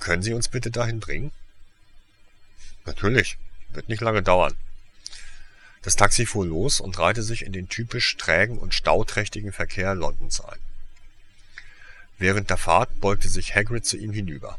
Können 0.00 0.24
Sie 0.24 0.34
uns 0.34 0.48
bitte 0.48 0.72
dahin 0.72 0.98
bringen? 0.98 1.30
Natürlich, 2.84 3.38
wird 3.68 3.88
nicht 3.88 4.02
lange 4.02 4.24
dauern. 4.24 4.56
Das 5.82 5.94
Taxi 5.94 6.26
fuhr 6.26 6.44
los 6.44 6.80
und 6.80 6.98
reihte 6.98 7.22
sich 7.22 7.42
in 7.42 7.52
den 7.52 7.68
typisch 7.68 8.16
trägen 8.16 8.58
und 8.58 8.74
stauträchtigen 8.74 9.52
Verkehr 9.52 9.94
Londons 9.94 10.40
ein. 10.40 10.58
Während 12.18 12.50
der 12.50 12.58
Fahrt 12.58 13.00
beugte 13.00 13.28
sich 13.28 13.54
Hagrid 13.54 13.86
zu 13.86 13.96
ihm 13.96 14.12
hinüber. 14.12 14.58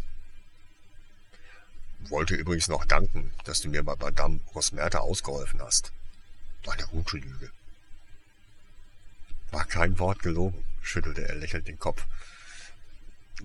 Wollte 2.10 2.36
übrigens 2.36 2.68
noch 2.68 2.86
danken, 2.86 3.32
dass 3.46 3.62
du 3.62 3.70
mir 3.70 3.84
bei 3.84 3.96
Madame 3.96 4.40
Rosmerta 4.54 5.00
ausgeholfen 5.00 5.62
hast. 5.62 5.92
Eine 6.68 6.84
gute 6.88 7.18
Lüge. 7.18 7.52
War 9.52 9.66
kein 9.66 10.00
Wort 10.00 10.22
gelogen, 10.22 10.64
schüttelte 10.82 11.28
er 11.28 11.36
lächelnd 11.36 11.68
den 11.68 11.80
Kopf. 11.80 12.06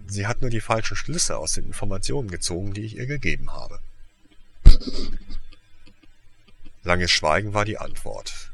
Sie 0.06 0.26
hat 0.26 0.40
nur 0.40 0.50
die 0.50 0.60
falschen 0.60 0.96
Schlüsse 0.96 1.38
aus 1.38 1.54
den 1.54 1.66
Informationen 1.66 2.30
gezogen, 2.30 2.75
die 2.75 2.82
ich 2.82 2.96
ihr 2.96 3.06
gegeben 3.06 3.52
habe. 3.52 3.80
Langes 6.82 7.10
Schweigen 7.10 7.54
war 7.54 7.64
die 7.64 7.78
Antwort. 7.78 8.50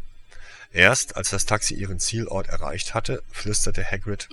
Erst 0.72 1.16
als 1.16 1.30
das 1.30 1.44
Taxi 1.44 1.74
ihren 1.74 2.00
Zielort 2.00 2.48
erreicht 2.48 2.94
hatte, 2.94 3.22
flüsterte 3.30 3.84
Hagrid 3.84 4.28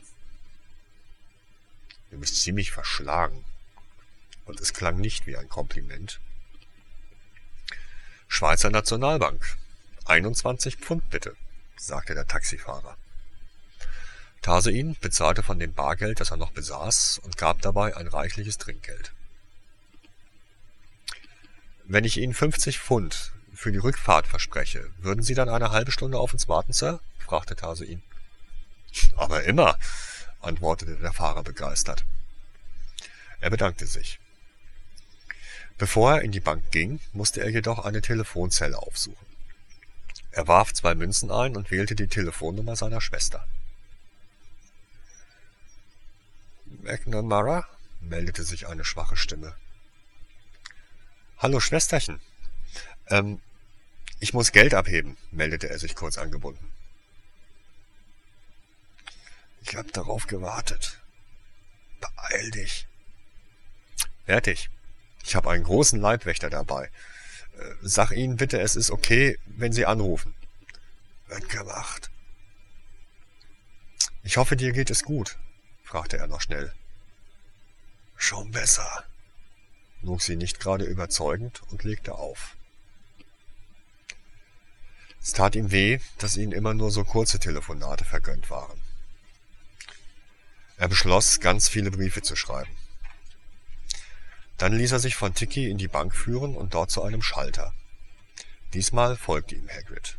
Du 2.12 2.18
bist 2.18 2.42
ziemlich 2.42 2.72
verschlagen 2.72 3.44
und 4.50 4.60
es 4.60 4.74
klang 4.74 4.98
nicht 4.98 5.28
wie 5.28 5.38
ein 5.38 5.48
Kompliment. 5.48 6.20
Schweizer 8.28 8.70
Nationalbank. 8.70 9.58
21 10.06 10.78
Pfund 10.78 11.10
bitte, 11.10 11.36
sagte 11.78 12.16
der 12.16 12.28
Taxifahrer. 12.28 12.98
Tarsein 14.42 14.96
bezahlte 15.00 15.44
von 15.44 15.60
dem 15.60 15.74
Bargeld, 15.74 16.20
das 16.20 16.32
er 16.32 16.38
noch 16.38 16.52
besaß, 16.52 17.20
und 17.24 17.38
gab 17.38 17.62
dabei 17.62 17.96
ein 17.96 18.08
reichliches 18.08 18.58
Trinkgeld. 18.58 19.14
Wenn 21.86 22.06
ich 22.06 22.18
Ihnen 22.18 22.34
50 22.34 22.80
Pfund 22.80 23.32
für 23.54 23.72
die 23.72 23.78
Rückfahrt 23.78 24.28
verspreche, 24.28 24.90
würden 25.00 25.24
Sie 25.24 25.36
dann 25.36 25.50
eine 25.50 25.72
halbe 25.72 25.92
Stunde 25.92 26.18
auf 26.18 26.34
uns 26.34 26.48
warten, 26.48 26.74
Sir? 26.74 27.00
fragte 27.20 27.56
Tase 27.56 27.86
ihn. 27.86 28.02
Aber 29.16 29.44
immer, 29.44 29.78
antwortete 30.42 30.96
der 30.98 31.14
Fahrer 31.14 31.44
begeistert. 31.44 32.06
Er 33.42 33.50
bedankte 33.50 33.86
sich. 33.86 34.20
Bevor 35.80 36.16
er 36.16 36.22
in 36.24 36.34
die 36.34 36.42
Bank 36.42 36.72
ging, 36.72 37.00
musste 37.14 37.40
er 37.40 37.50
jedoch 37.50 37.86
eine 37.86 38.02
Telefonzelle 38.02 38.78
aufsuchen. 38.78 39.26
Er 40.32 40.46
warf 40.46 40.74
zwei 40.74 40.94
Münzen 40.94 41.32
ein 41.32 41.56
und 41.56 41.72
wählte 41.72 41.96
die 41.96 42.08
Telefonnummer 42.08 42.76
seiner 42.76 43.00
Schwester. 43.00 43.48
McNamara? 46.84 47.66
meldete 48.02 48.44
sich 48.44 48.68
eine 48.68 48.84
schwache 48.84 49.16
Stimme. 49.16 49.56
Hallo 51.38 51.62
Schwesterchen. 51.62 52.20
Ähm, 53.08 53.42
ich 54.20 54.34
muss 54.34 54.52
Geld 54.52 54.74
abheben, 54.74 55.18
meldete 55.32 55.70
er 55.70 55.80
sich 55.80 55.96
kurz 55.96 56.18
angebunden. 56.18 56.72
Ich 59.62 59.78
hab 59.78 59.92
darauf 59.94 60.28
gewartet. 60.28 61.00
Beeil 62.02 62.52
dich. 62.52 62.86
Fertig. 64.26 64.70
Ich 65.30 65.36
habe 65.36 65.52
einen 65.52 65.64
großen 65.64 66.02
Leibwächter 66.02 66.50
dabei. 66.50 66.86
Äh, 66.86 67.76
sag 67.84 68.10
ihnen 68.10 68.38
bitte, 68.38 68.60
es 68.62 68.76
ist 68.76 68.90
okay, 68.90 69.38
wenn 69.46 69.72
sie 69.72 69.86
anrufen. 69.86 70.34
Wird 71.28 71.48
gemacht. 71.50 72.10
Ich 74.24 74.38
hoffe, 74.38 74.56
dir 74.56 74.72
geht 74.72 74.90
es 74.90 75.04
gut, 75.04 75.38
fragte 75.84 76.18
er 76.18 76.26
noch 76.26 76.42
schnell. 76.42 76.74
Schon 78.16 78.50
besser, 78.50 79.06
log 80.02 80.24
sie 80.24 80.36
nicht 80.36 80.60
gerade 80.60 80.86
überzeugend 80.86 81.62
und 81.70 81.84
legte 81.84 82.16
auf. 82.16 82.56
Es 85.22 85.34
tat 85.34 85.56
ihm 85.56 85.70
weh, 85.70 86.00
dass 86.18 86.38
ihnen 86.38 86.54
immer 86.54 86.74
nur 86.74 86.90
so 86.90 87.04
kurze 87.04 87.38
Telefonate 87.38 88.04
vergönnt 88.04 88.50
waren. 88.50 88.82
Er 90.78 90.88
beschloss, 90.88 91.40
ganz 91.40 91.70
viele 91.70 91.92
Briefe 91.92 92.24
zu 92.24 92.36
schreiben. 92.36 92.72
Dann 94.60 94.74
ließ 94.74 94.92
er 94.92 95.00
sich 95.00 95.16
von 95.16 95.34
Tiki 95.34 95.70
in 95.70 95.78
die 95.78 95.88
Bank 95.88 96.14
führen 96.14 96.56
und 96.56 96.74
dort 96.74 96.92
zu 96.92 97.02
einem 97.02 97.22
Schalter. 97.22 97.74
Diesmal 98.74 99.16
folgte 99.16 99.56
ihm 99.56 99.70
Hagrid. 99.70 100.18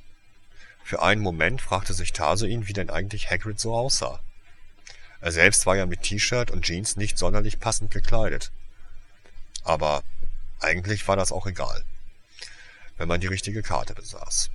Für 0.82 1.02
einen 1.02 1.20
Moment 1.20 1.60
fragte 1.60 1.92
sich 1.92 2.12
Tarsoin, 2.12 2.66
wie 2.66 2.72
denn 2.72 2.90
eigentlich 2.90 3.30
Hagrid 3.30 3.60
so 3.60 3.76
aussah. 3.76 4.20
Er 5.20 5.30
selbst 5.30 5.66
war 5.66 5.76
ja 5.76 5.84
mit 5.84 6.02
T-Shirt 6.02 6.50
und 6.50 6.64
Jeans 6.64 6.96
nicht 6.96 7.18
sonderlich 7.18 7.60
passend 7.60 7.90
gekleidet. 7.90 8.50
Aber 9.62 10.02
eigentlich 10.58 11.06
war 11.06 11.16
das 11.16 11.32
auch 11.32 11.46
egal, 11.46 11.84
wenn 12.96 13.08
man 13.08 13.20
die 13.20 13.26
richtige 13.26 13.62
Karte 13.62 13.94
besaß. 13.94 14.50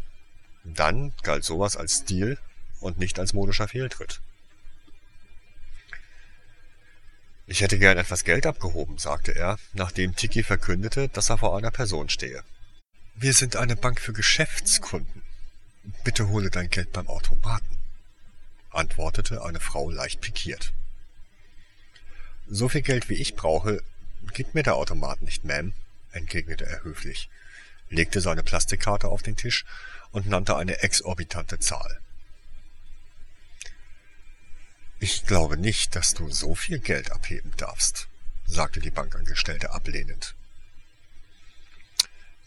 Dann 0.64 1.14
galt 1.22 1.44
sowas 1.44 1.78
als 1.78 1.98
Stil 1.98 2.40
und 2.80 2.98
nicht 2.98 3.20
als 3.20 3.34
modischer 3.34 3.68
Fehltritt. 3.68 4.20
Ich 7.48 7.62
hätte 7.62 7.78
gern 7.78 7.98
etwas 7.98 8.24
Geld 8.24 8.48
abgehoben, 8.48 8.98
sagte 8.98 9.36
er, 9.36 9.60
nachdem 9.74 10.16
Tiki 10.16 10.42
verkündete, 10.42 11.10
dass 11.10 11.30
er 11.30 11.38
vor 11.38 11.56
einer 11.56 11.70
Person 11.70 12.10
stehe. 12.10 12.44
Wir 13.14 13.34
sind 13.34 13.56
eine 13.56 13.76
Bank 13.76 14.02
für 14.02 14.14
Geschäftskunden. 14.14 15.22
Bitte 16.04 16.28
hole 16.30 16.50
dein 16.50 16.70
Geld 16.70 16.92
beim 16.92 17.08
Automaten, 17.08 17.78
antwortete 18.72 19.44
eine 19.44 19.60
Frau 19.60 19.92
leicht 19.92 20.22
pikiert. 20.22 20.74
So 22.48 22.68
viel 22.68 22.82
Geld 22.82 23.10
wie 23.10 23.16
ich 23.16 23.36
brauche, 23.36 23.84
gibt 24.34 24.56
mir 24.56 24.64
der 24.64 24.76
Automat 24.76 25.22
nicht, 25.22 25.46
Ma'am, 25.46 25.74
entgegnete 26.12 26.66
er 26.66 26.84
höflich, 26.84 27.30
legte 27.90 28.22
seine 28.22 28.42
Plastikkarte 28.42 29.08
auf 29.08 29.22
den 29.22 29.36
Tisch 29.36 29.66
und 30.12 30.28
nannte 30.28 30.56
eine 30.56 30.82
exorbitante 30.82 31.60
Zahl. 31.60 32.00
Ich 35.06 35.24
glaube 35.28 35.56
nicht, 35.56 35.96
dass 35.96 36.16
du 36.16 36.32
so 36.32 36.56
viel 36.56 36.80
Geld 36.80 37.12
abheben 37.12 37.54
darfst, 37.58 38.08
sagte 38.48 38.80
die 38.80 38.90
Bankangestellte 38.90 39.72
ablehnend. 39.72 40.34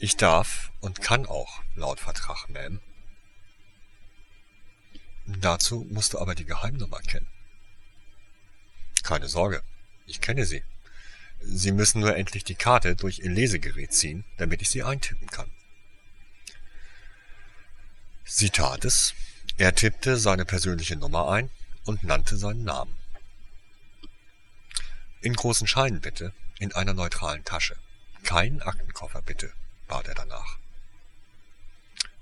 Ich 0.00 0.16
darf 0.16 0.72
und 0.80 1.00
kann 1.00 1.24
auch, 1.24 1.62
laut 1.76 2.00
Vertrag, 2.00 2.48
Ma'am. 2.48 2.80
Dazu 5.26 5.86
musst 5.88 6.14
du 6.14 6.18
aber 6.18 6.34
die 6.34 6.46
Geheimnummer 6.46 6.98
kennen. 6.98 7.28
Keine 9.04 9.28
Sorge, 9.28 9.62
ich 10.06 10.20
kenne 10.20 10.44
sie. 10.44 10.64
Sie 11.40 11.70
müssen 11.70 12.00
nur 12.00 12.16
endlich 12.16 12.42
die 12.42 12.56
Karte 12.56 12.96
durch 12.96 13.20
Ihr 13.20 13.30
Lesegerät 13.30 13.92
ziehen, 13.92 14.24
damit 14.36 14.62
ich 14.62 14.70
sie 14.70 14.82
eintippen 14.82 15.28
kann. 15.28 15.52
Sie 18.24 18.50
tat 18.50 18.84
es. 18.84 19.14
Er 19.58 19.76
tippte 19.76 20.16
seine 20.16 20.44
persönliche 20.44 20.96
Nummer 20.96 21.28
ein 21.28 21.50
und 21.88 22.04
nannte 22.04 22.36
seinen 22.36 22.64
Namen. 22.64 22.94
In 25.22 25.32
großen 25.32 25.66
Scheinen 25.66 26.02
bitte, 26.02 26.34
in 26.58 26.74
einer 26.74 26.92
neutralen 26.92 27.44
Tasche. 27.44 27.76
Kein 28.24 28.60
Aktenkoffer 28.60 29.22
bitte, 29.22 29.52
bat 29.86 30.06
er 30.06 30.14
danach. 30.14 30.58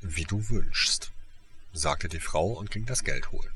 Wie 0.01 0.25
du 0.25 0.49
wünschst, 0.49 1.11
sagte 1.73 2.09
die 2.09 2.21
Frau 2.21 2.53
und 2.53 2.71
ging 2.71 2.87
das 2.87 3.03
Geld 3.03 3.33
holen. 3.33 3.53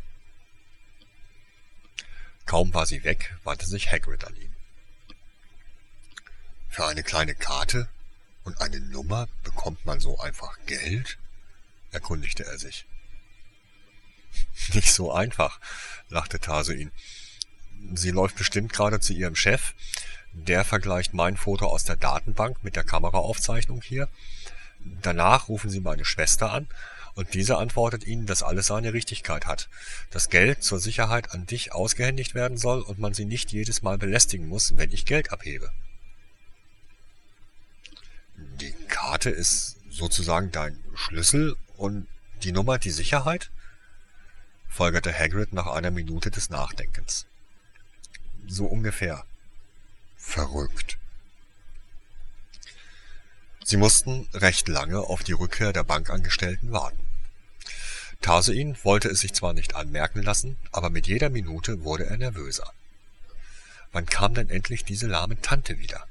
Kaum 2.44 2.74
war 2.74 2.86
sie 2.86 3.04
weg, 3.04 3.36
wandte 3.44 3.66
sich 3.66 3.92
Hagrid 3.92 4.24
an 4.24 4.34
ihn. 4.34 4.54
Für 6.68 6.86
eine 6.86 7.04
kleine 7.04 7.36
Karte 7.36 7.88
und 8.42 8.60
eine 8.60 8.80
Nummer 8.80 9.28
bekommt 9.44 9.86
man 9.86 10.00
so 10.00 10.18
einfach 10.18 10.58
Geld? 10.66 11.18
erkundigte 11.92 12.44
er 12.44 12.58
sich. 12.58 12.86
Nicht 14.74 14.92
so 14.92 15.12
einfach, 15.12 15.60
lachte 16.08 16.40
Tarsuin. 16.40 16.90
Sie 17.94 18.10
läuft 18.10 18.36
bestimmt 18.36 18.72
gerade 18.72 19.00
zu 19.00 19.12
ihrem 19.12 19.36
Chef. 19.36 19.74
Der 20.32 20.64
vergleicht 20.64 21.12
mein 21.14 21.36
Foto 21.36 21.66
aus 21.66 21.84
der 21.84 21.96
Datenbank 21.96 22.62
mit 22.62 22.76
der 22.76 22.84
Kameraaufzeichnung 22.84 23.82
hier. 23.82 24.08
Danach 25.02 25.48
rufen 25.48 25.70
Sie 25.70 25.80
meine 25.80 26.04
Schwester 26.04 26.52
an 26.52 26.68
und 27.14 27.34
diese 27.34 27.58
antwortet 27.58 28.04
Ihnen, 28.06 28.26
dass 28.26 28.42
alles 28.42 28.68
seine 28.68 28.92
Richtigkeit 28.92 29.46
hat. 29.46 29.68
Das 30.10 30.30
Geld 30.30 30.62
zur 30.62 30.80
Sicherheit 30.80 31.32
an 31.32 31.46
dich 31.46 31.72
ausgehändigt 31.72 32.34
werden 32.34 32.56
soll 32.56 32.80
und 32.80 32.98
man 32.98 33.14
sie 33.14 33.24
nicht 33.24 33.52
jedes 33.52 33.82
Mal 33.82 33.98
belästigen 33.98 34.48
muss, 34.48 34.76
wenn 34.76 34.92
ich 34.92 35.06
Geld 35.06 35.32
abhebe. 35.32 35.70
Die 38.36 38.72
Karte 38.88 39.30
ist 39.30 39.76
sozusagen 39.90 40.50
dein 40.50 40.82
Schlüssel 40.94 41.56
und 41.76 42.06
die 42.42 42.52
Nummer 42.52 42.78
die 42.78 42.90
Sicherheit? 42.90 43.50
Folgerte 44.70 45.12
Hagrid 45.12 45.52
nach 45.52 45.66
einer 45.66 45.90
Minute 45.90 46.30
des 46.30 46.48
Nachdenkens. 46.48 47.26
So 48.46 48.64
ungefähr. 48.64 49.24
Verrückt. 50.16 50.96
Sie 53.64 53.76
mussten 53.76 54.28
recht 54.32 54.68
lange 54.68 55.00
auf 55.00 55.22
die 55.22 55.32
Rückkehr 55.32 55.72
der 55.72 55.84
Bankangestellten 55.84 56.72
warten. 56.72 57.04
Tarsuin 58.20 58.76
wollte 58.82 59.08
es 59.08 59.20
sich 59.20 59.32
zwar 59.32 59.52
nicht 59.52 59.74
anmerken 59.74 60.22
lassen, 60.22 60.56
aber 60.72 60.90
mit 60.90 61.06
jeder 61.06 61.30
Minute 61.30 61.82
wurde 61.84 62.06
er 62.06 62.16
nervöser. 62.16 62.72
Wann 63.92 64.06
kam 64.06 64.34
denn 64.34 64.50
endlich 64.50 64.84
diese 64.84 65.06
lahme 65.06 65.40
Tante 65.40 65.78
wieder? 65.78 66.06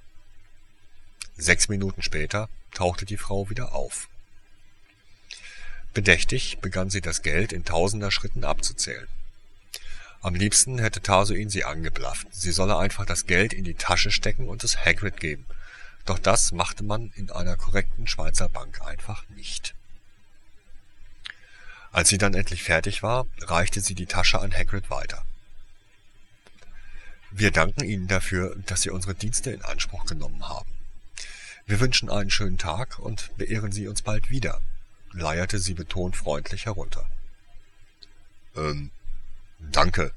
Sechs 1.37 1.69
Minuten 1.69 2.01
später 2.01 2.49
tauchte 2.73 3.05
die 3.05 3.17
Frau 3.17 3.49
wieder 3.49 3.73
auf. 3.73 4.09
Bedächtig 5.99 6.59
begann 6.59 6.89
sie 6.89 7.01
das 7.01 7.23
Geld 7.23 7.51
in 7.51 7.65
tausender 7.65 8.09
Schritten 8.09 8.45
abzuzählen. 8.45 9.09
Am 10.21 10.33
liebsten 10.33 10.79
hätte 10.79 11.01
Tarsuin 11.01 11.49
sie 11.49 11.65
angeblafft, 11.65 12.25
sie 12.31 12.53
solle 12.53 12.77
einfach 12.77 13.05
das 13.05 13.25
Geld 13.25 13.51
in 13.51 13.65
die 13.65 13.73
Tasche 13.73 14.09
stecken 14.09 14.47
und 14.47 14.63
es 14.63 14.77
Hagrid 14.85 15.19
geben. 15.19 15.45
Doch 16.05 16.17
das 16.17 16.53
machte 16.53 16.85
man 16.85 17.11
in 17.17 17.29
einer 17.31 17.57
korrekten 17.57 18.07
Schweizer 18.07 18.47
Bank 18.47 18.81
einfach 18.81 19.27
nicht. 19.31 19.75
Als 21.91 22.07
sie 22.07 22.17
dann 22.17 22.33
endlich 22.33 22.63
fertig 22.63 23.03
war, 23.03 23.27
reichte 23.41 23.81
sie 23.81 23.93
die 23.93 24.05
Tasche 24.05 24.39
an 24.39 24.53
Hagrid 24.53 24.89
weiter. 24.89 25.25
Wir 27.29 27.51
danken 27.51 27.83
Ihnen 27.83 28.07
dafür, 28.07 28.55
dass 28.67 28.83
Sie 28.83 28.89
unsere 28.89 29.15
Dienste 29.15 29.51
in 29.51 29.63
Anspruch 29.63 30.05
genommen 30.05 30.47
haben. 30.47 30.71
Wir 31.65 31.81
wünschen 31.81 32.09
einen 32.09 32.29
schönen 32.29 32.57
Tag 32.57 32.99
und 32.99 33.35
beehren 33.35 33.73
Sie 33.73 33.89
uns 33.89 34.01
bald 34.01 34.29
wieder, 34.29 34.61
leierte 35.11 35.59
sie 35.59 35.73
betont 35.73 36.15
freundlich 36.15 36.65
herunter. 36.65 37.09
Ähm, 38.55 38.91
danke, 39.59 40.13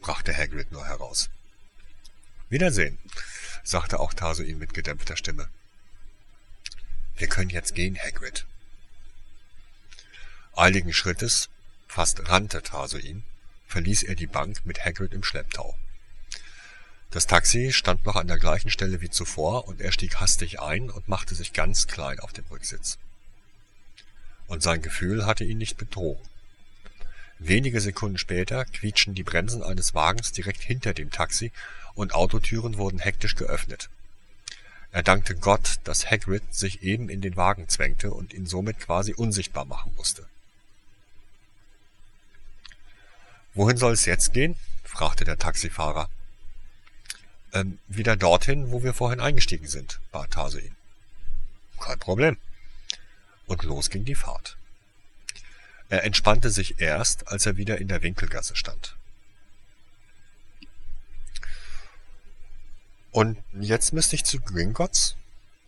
brachte 0.00 0.36
Hagrid 0.36 0.72
nur 0.72 0.86
heraus. 0.86 1.30
Wiedersehen, 2.48 2.98
sagte 3.62 4.00
auch 4.00 4.14
Tarsuin 4.14 4.58
mit 4.58 4.74
gedämpfter 4.74 5.16
Stimme. 5.16 5.48
Wir 7.16 7.28
können 7.28 7.50
jetzt 7.50 7.74
gehen, 7.74 7.98
Hagrid. 7.98 8.46
Eiligen 10.56 10.92
Schrittes, 10.92 11.48
fast 11.88 12.28
rannte 12.28 12.62
Tarsuin, 12.62 13.24
verließ 13.66 14.02
er 14.04 14.14
die 14.14 14.26
Bank 14.26 14.64
mit 14.66 14.84
Hagrid 14.84 15.12
im 15.12 15.24
Schlepptau. 15.24 15.76
Das 17.10 17.26
Taxi 17.26 17.72
stand 17.72 18.04
noch 18.04 18.16
an 18.16 18.26
der 18.26 18.38
gleichen 18.38 18.70
Stelle 18.70 19.00
wie 19.00 19.10
zuvor, 19.10 19.68
und 19.68 19.80
er 19.80 19.92
stieg 19.92 20.16
hastig 20.16 20.60
ein 20.60 20.90
und 20.90 21.08
machte 21.08 21.34
sich 21.34 21.52
ganz 21.52 21.86
klein 21.86 22.18
auf 22.20 22.32
dem 22.32 22.44
Rücksitz. 22.46 22.98
Und 24.48 24.62
sein 24.62 24.82
Gefühl 24.82 25.26
hatte 25.26 25.44
ihn 25.44 25.58
nicht 25.58 25.76
betrogen. 25.76 26.22
Wenige 27.38 27.80
Sekunden 27.80 28.18
später 28.18 28.64
quietschten 28.64 29.14
die 29.14 29.22
Bremsen 29.22 29.62
eines 29.62 29.94
Wagens 29.94 30.32
direkt 30.32 30.62
hinter 30.62 30.94
dem 30.94 31.10
Taxi 31.10 31.52
und 31.94 32.14
Autotüren 32.14 32.78
wurden 32.78 32.98
hektisch 32.98 33.34
geöffnet. 33.34 33.90
Er 34.92 35.02
dankte 35.02 35.34
Gott, 35.34 35.80
dass 35.84 36.10
Hagrid 36.10 36.54
sich 36.54 36.82
eben 36.82 37.08
in 37.08 37.20
den 37.20 37.36
Wagen 37.36 37.68
zwängte 37.68 38.12
und 38.12 38.32
ihn 38.32 38.46
somit 38.46 38.78
quasi 38.78 39.12
unsichtbar 39.12 39.64
machen 39.64 39.92
musste. 39.96 40.26
Wohin 43.54 43.76
soll 43.76 43.92
es 43.92 44.04
jetzt 44.04 44.32
gehen? 44.32 44.56
fragte 44.84 45.24
der 45.24 45.38
Taxifahrer. 45.38 46.08
Ähm, 47.52 47.78
wieder 47.88 48.16
dorthin, 48.16 48.70
wo 48.70 48.82
wir 48.82 48.94
vorhin 48.94 49.20
eingestiegen 49.20 49.66
sind, 49.66 50.00
bat 50.12 50.30
Tase 50.30 50.60
ihn. 50.60 50.76
Kein 51.80 51.98
Problem. 51.98 52.36
Und 53.46 53.62
los 53.62 53.90
ging 53.90 54.04
die 54.04 54.14
Fahrt. 54.14 54.56
Er 55.88 56.04
entspannte 56.04 56.50
sich 56.50 56.80
erst, 56.80 57.28
als 57.28 57.46
er 57.46 57.56
wieder 57.56 57.78
in 57.78 57.88
der 57.88 58.02
Winkelgasse 58.02 58.56
stand. 58.56 58.96
Und 63.10 63.38
jetzt 63.52 63.92
müsste 63.92 64.16
ich 64.16 64.24
zu 64.24 64.40
Gringotts, 64.40 65.16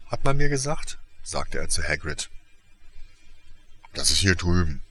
hat 0.07 0.25
man 0.25 0.37
mir 0.37 0.49
gesagt, 0.49 0.99
sagte 1.23 1.59
er 1.59 1.69
zu 1.69 1.83
Hagrid. 1.83 2.29
Das 3.95 4.11
ist 4.11 4.19
hier 4.19 4.35
drüben. 4.35 4.83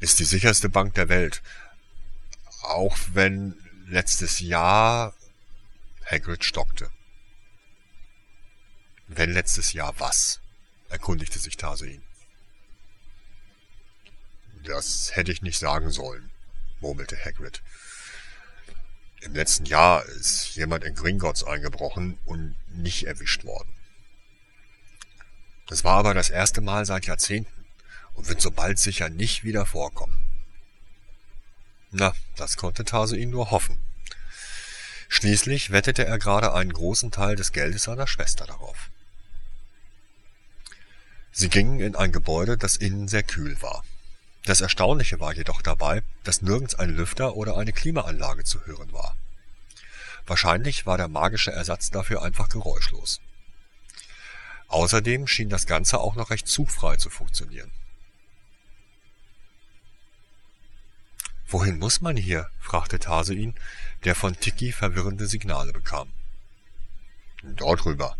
Ist 0.00 0.18
die 0.18 0.24
sicherste 0.24 0.68
Bank 0.68 0.94
der 0.94 1.08
Welt. 1.08 1.42
Auch 2.62 2.96
wenn 3.12 3.54
letztes 3.86 4.40
Jahr 4.40 5.14
Hagrid 6.04 6.44
stockte. 6.44 6.90
Wenn 9.06 9.32
letztes 9.32 9.72
Jahr 9.72 9.94
was? 9.98 10.40
Erkundigte 10.88 11.38
sich 11.38 11.56
Tarsein. 11.56 12.02
Das 14.64 15.14
hätte 15.14 15.32
ich 15.32 15.42
nicht 15.42 15.58
sagen 15.58 15.90
sollen, 15.90 16.30
murmelte 16.80 17.16
Hagrid. 17.16 17.62
Im 19.20 19.34
letzten 19.34 19.64
Jahr 19.64 20.04
ist 20.04 20.54
jemand 20.56 20.84
in 20.84 20.94
Gringotts 20.94 21.44
eingebrochen 21.44 22.18
und 22.24 22.56
nicht 22.68 23.06
erwischt 23.06 23.44
worden. 23.44 23.72
Das 25.66 25.84
war 25.84 25.98
aber 25.98 26.14
das 26.14 26.30
erste 26.30 26.60
Mal 26.60 26.84
seit 26.86 27.06
Jahrzehnten 27.06 27.64
und 28.14 28.28
wird 28.28 28.40
so 28.40 28.50
bald 28.50 28.78
sicher 28.78 29.08
nicht 29.08 29.44
wieder 29.44 29.66
vorkommen. 29.66 30.20
Na, 31.90 32.14
das 32.36 32.56
konnte 32.56 32.84
Tase 32.84 33.16
ihn 33.16 33.30
nur 33.30 33.50
hoffen. 33.50 33.78
Schließlich 35.08 35.70
wettete 35.70 36.04
er 36.04 36.18
gerade 36.18 36.52
einen 36.52 36.72
großen 36.72 37.10
Teil 37.10 37.36
des 37.36 37.52
Geldes 37.52 37.84
seiner 37.84 38.06
Schwester 38.06 38.46
darauf. 38.46 38.90
Sie 41.38 41.50
gingen 41.50 41.80
in 41.80 41.96
ein 41.96 42.12
Gebäude, 42.12 42.56
das 42.56 42.78
innen 42.78 43.08
sehr 43.08 43.22
kühl 43.22 43.60
war. 43.60 43.84
Das 44.46 44.62
Erstaunliche 44.62 45.20
war 45.20 45.34
jedoch 45.34 45.60
dabei, 45.60 46.02
dass 46.24 46.40
nirgends 46.40 46.74
ein 46.76 46.88
Lüfter 46.88 47.36
oder 47.36 47.58
eine 47.58 47.74
Klimaanlage 47.74 48.44
zu 48.44 48.64
hören 48.64 48.90
war. 48.90 49.14
Wahrscheinlich 50.24 50.86
war 50.86 50.96
der 50.96 51.08
magische 51.08 51.52
Ersatz 51.52 51.90
dafür 51.90 52.22
einfach 52.22 52.48
geräuschlos. 52.48 53.20
Außerdem 54.68 55.26
schien 55.26 55.50
das 55.50 55.66
Ganze 55.66 56.00
auch 56.00 56.14
noch 56.14 56.30
recht 56.30 56.48
zugfrei 56.48 56.96
zu 56.96 57.10
funktionieren. 57.10 57.70
Wohin 61.46 61.78
muss 61.78 62.00
man 62.00 62.16
hier? 62.16 62.48
fragte 62.60 62.98
Tase 62.98 63.34
ihn, 63.34 63.54
der 64.04 64.14
von 64.14 64.40
Tiki 64.40 64.72
verwirrende 64.72 65.26
Signale 65.26 65.74
bekam. 65.74 66.10
Dort 67.42 67.84
rüber, 67.84 68.16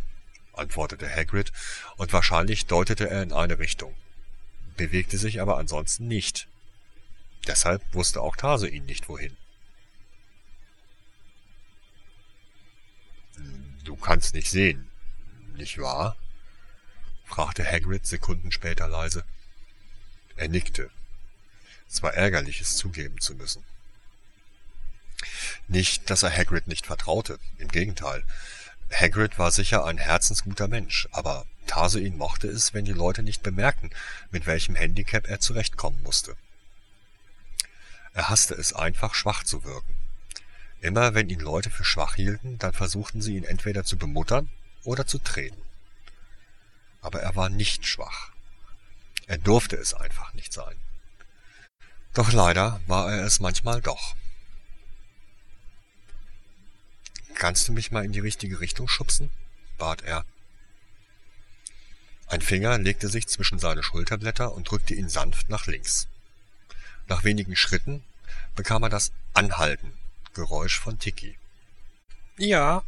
antwortete 0.57 1.09
Hagrid, 1.09 1.53
und 1.97 2.13
wahrscheinlich 2.13 2.67
deutete 2.67 3.09
er 3.09 3.23
in 3.23 3.33
eine 3.33 3.59
Richtung, 3.59 3.95
bewegte 4.77 5.19
sich 5.19 5.41
aber 5.41 5.59
ansonsten 5.59 6.09
nicht. 6.09 6.49
Deshalb 7.47 7.83
wusste 7.93 8.21
auch 8.21 8.37
Tase 8.37 8.69
ihn 8.69 8.87
nicht 8.87 9.09
wohin. 9.09 9.37
Du 13.85 13.97
kannst 13.97 14.35
nicht 14.35 14.51
sehen, 14.51 14.89
nicht 15.55 15.79
wahr? 15.79 16.17
fragte 17.25 17.65
Hagrid 17.65 18.07
Sekunden 18.07 18.53
später 18.53 18.89
leise. 18.89 19.25
Er 20.37 20.49
nickte. 20.49 20.91
Es 21.89 22.03
war 22.03 22.15
ärgerlich, 22.15 22.61
es 22.61 22.77
zugeben 22.77 23.21
zu 23.21 23.35
müssen. 23.35 23.65
Nicht, 25.69 26.11
dass 26.11 26.23
er 26.23 26.37
Hagrid 26.37 26.67
nicht 26.67 26.87
vertraute, 26.87 27.39
im 27.59 27.69
Gegenteil. 27.69 28.25
Hagrid 28.93 29.39
war 29.39 29.51
sicher 29.51 29.85
ein 29.85 29.99
herzensguter 29.99 30.69
Mensch, 30.69 31.09
aber 31.13 31.47
Tarsoin 31.67 32.17
mochte 32.17 32.49
es, 32.49 32.73
wenn 32.73 32.85
die 32.85 32.93
Leute 32.93 33.23
nicht 33.23 33.43
bemerkten, 33.43 33.91
mit 34.31 34.47
welchem 34.47 34.75
Handicap 34.75 35.29
er 35.29 35.41
zurechtkommen 35.41 36.03
musste. 36.03 36.37
Er 38.15 38.29
hasste 38.29 38.55
es 38.55 38.73
einfach, 38.73 39.15
schwach 39.15 39.45
zu 39.45 39.65
wirken. 39.65 39.95
Immer 40.81 41.15
wenn 41.15 41.29
ihn 41.29 41.41
Leute 41.41 41.71
für 41.71 41.85
schwach 41.85 42.15
hielten, 42.15 42.59
dann 42.59 42.73
versuchten 42.73 43.21
sie 43.21 43.37
ihn 43.37 43.45
entweder 43.45 43.85
zu 43.85 43.99
bemuttern 43.99 44.49
oder 44.85 45.07
zu 45.07 45.19
treten. 45.19 45.61
Aber 47.01 47.21
er 47.21 47.35
war 47.37 47.49
nicht 47.49 47.87
schwach. 47.87 48.31
Er 49.27 49.39
durfte 49.39 49.77
es 49.77 49.95
einfach 49.95 50.33
nicht 50.35 50.53
sein. 50.53 50.77
Doch 52.15 52.33
leider 52.33 52.81
war 52.87 53.13
er 53.13 53.25
es 53.25 53.41
manchmal 53.41 53.83
doch. 53.83 54.15
Kannst 57.47 57.69
du 57.69 57.73
mich 57.73 57.93
mal 57.93 58.05
in 58.05 58.11
die 58.11 58.19
richtige 58.19 58.59
Richtung 58.59 58.89
schubsen? 58.89 59.31
bat 59.79 60.03
er. 60.03 60.25
Ein 62.27 62.41
Finger 62.41 62.77
legte 62.77 63.09
sich 63.09 63.29
zwischen 63.29 63.61
seine 63.61 63.85
Schulterblätter 63.85 64.53
und 64.53 64.69
drückte 64.69 64.95
ihn 64.95 65.09
sanft 65.09 65.49
nach 65.49 65.67
links. 65.67 66.09
Nach 67.07 67.23
wenigen 67.23 67.55
Schritten 67.55 68.03
bekam 68.57 68.83
er 68.83 68.89
das 68.89 69.13
Anhalten 69.33 69.93
Geräusch 70.35 70.81
von 70.81 70.99
Tiki. 70.99 71.39
Ja, 72.37 72.83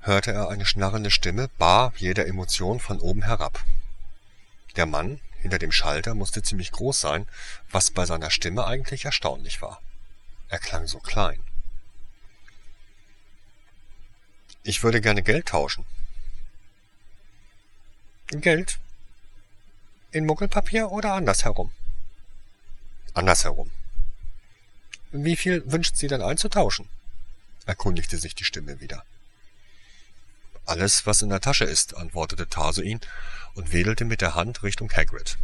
hörte 0.00 0.32
er 0.32 0.48
eine 0.48 0.66
schnarrende 0.66 1.12
Stimme, 1.12 1.50
bar 1.56 1.92
jeder 1.98 2.26
Emotion 2.26 2.80
von 2.80 2.98
oben 2.98 3.22
herab. 3.22 3.64
Der 4.74 4.86
Mann 4.86 5.20
hinter 5.38 5.60
dem 5.60 5.70
Schalter 5.70 6.16
musste 6.16 6.42
ziemlich 6.42 6.72
groß 6.72 7.00
sein, 7.00 7.28
was 7.70 7.92
bei 7.92 8.06
seiner 8.06 8.32
Stimme 8.32 8.66
eigentlich 8.66 9.04
erstaunlich 9.04 9.62
war. 9.62 9.80
Er 10.48 10.58
klang 10.58 10.88
so 10.88 10.98
klein. 10.98 11.40
Ich 14.62 14.82
würde 14.82 15.00
gerne 15.00 15.22
Geld 15.22 15.46
tauschen. 15.46 15.86
Geld? 18.28 18.78
In 20.12 20.26
Muggelpapier 20.26 20.90
oder 20.90 21.14
andersherum? 21.14 21.72
Andersherum. 23.14 23.70
Wie 25.12 25.36
viel 25.36 25.62
wünscht 25.70 25.96
sie 25.96 26.08
denn 26.08 26.22
einzutauschen? 26.22 26.88
erkundigte 27.66 28.18
sich 28.18 28.34
die 28.34 28.44
Stimme 28.44 28.80
wieder. 28.80 29.04
Alles, 30.66 31.06
was 31.06 31.22
in 31.22 31.30
der 31.30 31.40
Tasche 31.40 31.64
ist, 31.64 31.96
antwortete 31.96 32.48
Tarsoin 32.48 33.00
und 33.54 33.72
wedelte 33.72 34.04
mit 34.04 34.20
der 34.20 34.34
Hand 34.34 34.62
Richtung 34.62 34.90
Hagrid. 34.92 35.38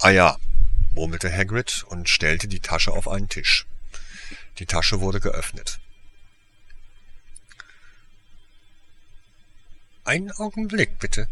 Ah 0.00 0.10
ja, 0.10 0.36
murmelte 0.94 1.32
Hagrid 1.32 1.84
und 1.88 2.08
stellte 2.08 2.48
die 2.48 2.60
Tasche 2.60 2.92
auf 2.92 3.08
einen 3.08 3.28
Tisch. 3.28 3.66
Die 4.58 4.66
Tasche 4.66 5.00
wurde 5.00 5.20
geöffnet. 5.20 5.80
Einen 10.04 10.32
Augenblick, 10.32 10.98
bitte, 10.98 11.28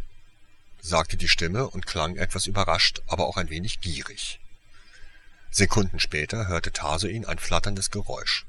sagte 0.80 1.16
die 1.16 1.28
Stimme 1.28 1.68
und 1.68 1.86
klang 1.86 2.16
etwas 2.16 2.46
überrascht, 2.46 3.02
aber 3.08 3.26
auch 3.26 3.36
ein 3.36 3.50
wenig 3.50 3.80
gierig. 3.80 4.38
Sekunden 5.50 5.98
später 5.98 6.46
hörte 6.46 6.72
Tarsoin 6.72 7.24
ein 7.24 7.38
flatterndes 7.38 7.90
Geräusch. 7.90 8.46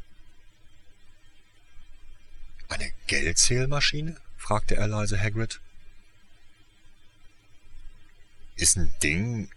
Eine 2.69 2.91
Geldzählmaschine? 3.07 4.15
fragte 4.37 4.75
er 4.75 4.87
leise 4.87 5.19
Hagrid. 5.19 5.59
Ist 8.55 8.77
ein 8.77 8.93
Ding, 9.01 9.49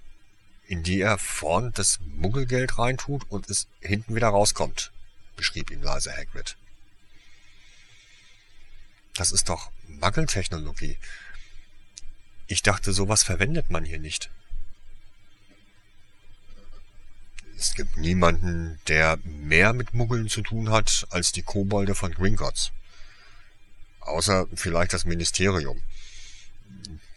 in 0.66 0.82
die 0.82 1.02
er 1.02 1.18
vorn 1.18 1.72
das 1.74 2.00
Muggelgeld 2.00 2.78
reintut 2.78 3.30
und 3.30 3.50
es 3.50 3.66
hinten 3.80 4.14
wieder 4.14 4.28
rauskommt, 4.28 4.92
beschrieb 5.36 5.70
ihm 5.70 5.82
leise 5.82 6.10
Hagrid. 6.16 6.56
Das 9.14 9.32
ist 9.32 9.48
doch 9.48 9.70
Wackeltechnologie. 10.00 10.98
Ich 12.46 12.62
dachte, 12.62 12.92
sowas 12.92 13.22
verwendet 13.22 13.70
man 13.70 13.84
hier 13.84 13.98
nicht. 13.98 14.30
Es 17.56 17.74
gibt 17.74 17.96
niemanden, 17.96 18.80
der 18.88 19.18
mehr 19.24 19.72
mit 19.72 19.94
Muggeln 19.94 20.28
zu 20.28 20.42
tun 20.42 20.70
hat 20.70 21.06
als 21.10 21.32
die 21.32 21.42
Kobolde 21.42 21.94
von 21.94 22.12
Gringotts. 22.12 22.72
Außer 24.00 24.46
vielleicht 24.54 24.92
das 24.92 25.04
Ministerium. 25.04 25.80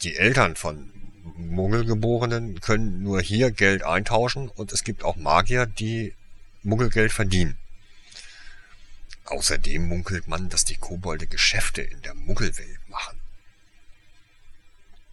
Die 0.04 0.16
Eltern 0.16 0.56
von 0.56 0.92
Muggelgeborenen 1.36 2.62
können 2.62 3.04
nur 3.04 3.22
hier 3.22 3.52
Geld 3.52 3.84
eintauschen 3.84 4.48
und 4.50 4.72
es 4.72 4.84
gibt 4.84 5.04
auch 5.04 5.16
Magier, 5.16 5.66
die 5.66 6.14
Muggelgeld 6.64 7.12
verdienen. 7.12 7.58
Außerdem 9.28 9.86
munkelt 9.86 10.30
man, 10.30 10.48
dass 10.48 10.63
die 10.63 10.78
Kobolde 10.78 11.28
Geschäfte 11.28 11.82
in 11.82 12.02
der 12.02 12.13
Muggelwelt 12.13 12.88
machen. 12.88 13.20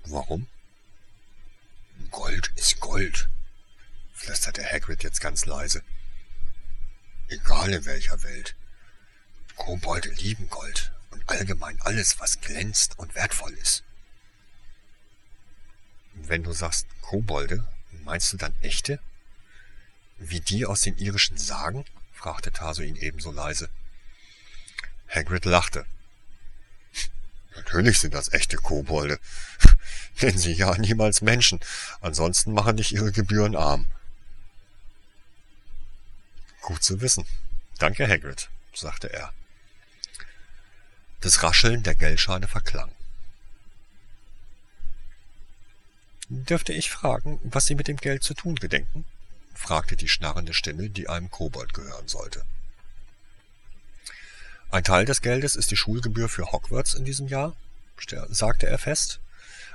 Warum? 0.04 0.46
Gold 2.12 2.52
ist 2.54 2.78
Gold, 2.78 3.28
flüsterte 4.12 4.64
Hagrid 4.64 5.02
jetzt 5.02 5.20
ganz 5.20 5.46
leise. 5.46 5.82
Egal 7.26 7.72
in 7.72 7.84
welcher 7.86 8.22
Welt. 8.22 8.54
Kobolde 9.56 10.10
lieben 10.10 10.48
Gold 10.48 10.92
und 11.10 11.28
allgemein 11.28 11.80
alles, 11.80 12.20
was 12.20 12.40
glänzt 12.40 12.96
und 13.00 13.16
wertvoll 13.16 13.52
ist. 13.54 13.82
Wenn 16.12 16.44
du 16.44 16.52
sagst 16.52 16.86
Kobolde, 17.00 17.66
meinst 18.04 18.32
du 18.32 18.36
dann 18.36 18.54
echte? 18.62 19.00
Wie 20.18 20.40
die 20.40 20.66
aus 20.66 20.82
den 20.82 20.98
irischen 20.98 21.36
Sagen? 21.36 21.84
fragte 22.12 22.52
Taso 22.52 22.82
ihn 22.82 22.94
ebenso 22.94 23.32
leise. 23.32 23.68
Hagrid 25.14 25.44
lachte. 25.44 25.86
Natürlich 27.56 28.00
sind 28.00 28.14
das 28.14 28.32
echte 28.32 28.56
Kobolde, 28.56 29.18
denn 30.22 30.36
sie 30.36 30.52
ja 30.52 30.76
niemals 30.76 31.22
Menschen, 31.22 31.60
ansonsten 32.00 32.52
machen 32.52 32.76
dich 32.76 32.92
ihre 32.92 33.12
Gebühren 33.12 33.56
arm. 33.56 33.86
Gut 36.62 36.82
zu 36.82 37.00
wissen. 37.00 37.26
Danke, 37.78 38.08
Hagrid, 38.08 38.48
sagte 38.74 39.12
er. 39.12 39.32
Das 41.20 41.42
Rascheln 41.42 41.82
der 41.82 41.94
Geldscheine 41.94 42.48
verklang. 42.48 42.90
Dürfte 46.28 46.72
ich 46.72 46.90
fragen, 46.90 47.38
was 47.44 47.66
Sie 47.66 47.74
mit 47.74 47.86
dem 47.86 47.98
Geld 47.98 48.22
zu 48.22 48.34
tun 48.34 48.56
gedenken? 48.56 49.04
fragte 49.54 49.96
die 49.96 50.08
schnarrende 50.08 50.54
Stimme, 50.54 50.90
die 50.90 51.08
einem 51.08 51.30
Kobold 51.30 51.74
gehören 51.74 52.08
sollte. 52.08 52.44
Ein 54.74 54.82
Teil 54.82 55.04
des 55.04 55.22
Geldes 55.22 55.54
ist 55.54 55.70
die 55.70 55.76
Schulgebühr 55.76 56.28
für 56.28 56.50
Hogwarts 56.50 56.94
in 56.94 57.04
diesem 57.04 57.28
Jahr, 57.28 57.54
sagte 58.30 58.66
er 58.66 58.76
fest. 58.76 59.20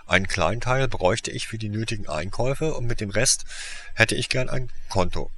Einen 0.06 0.28
kleinen 0.28 0.60
Teil 0.60 0.90
bräuchte 0.90 1.32
ich 1.32 1.48
für 1.48 1.58
die 1.58 1.70
nötigen 1.70 2.10
Einkäufe 2.10 2.74
und 2.74 2.86
mit 2.86 3.00
dem 3.00 3.10
Rest 3.10 3.46
hätte 3.94 4.16
ich 4.16 4.28
gern 4.28 4.50
ein 4.50 4.70
Konto. 4.90 5.32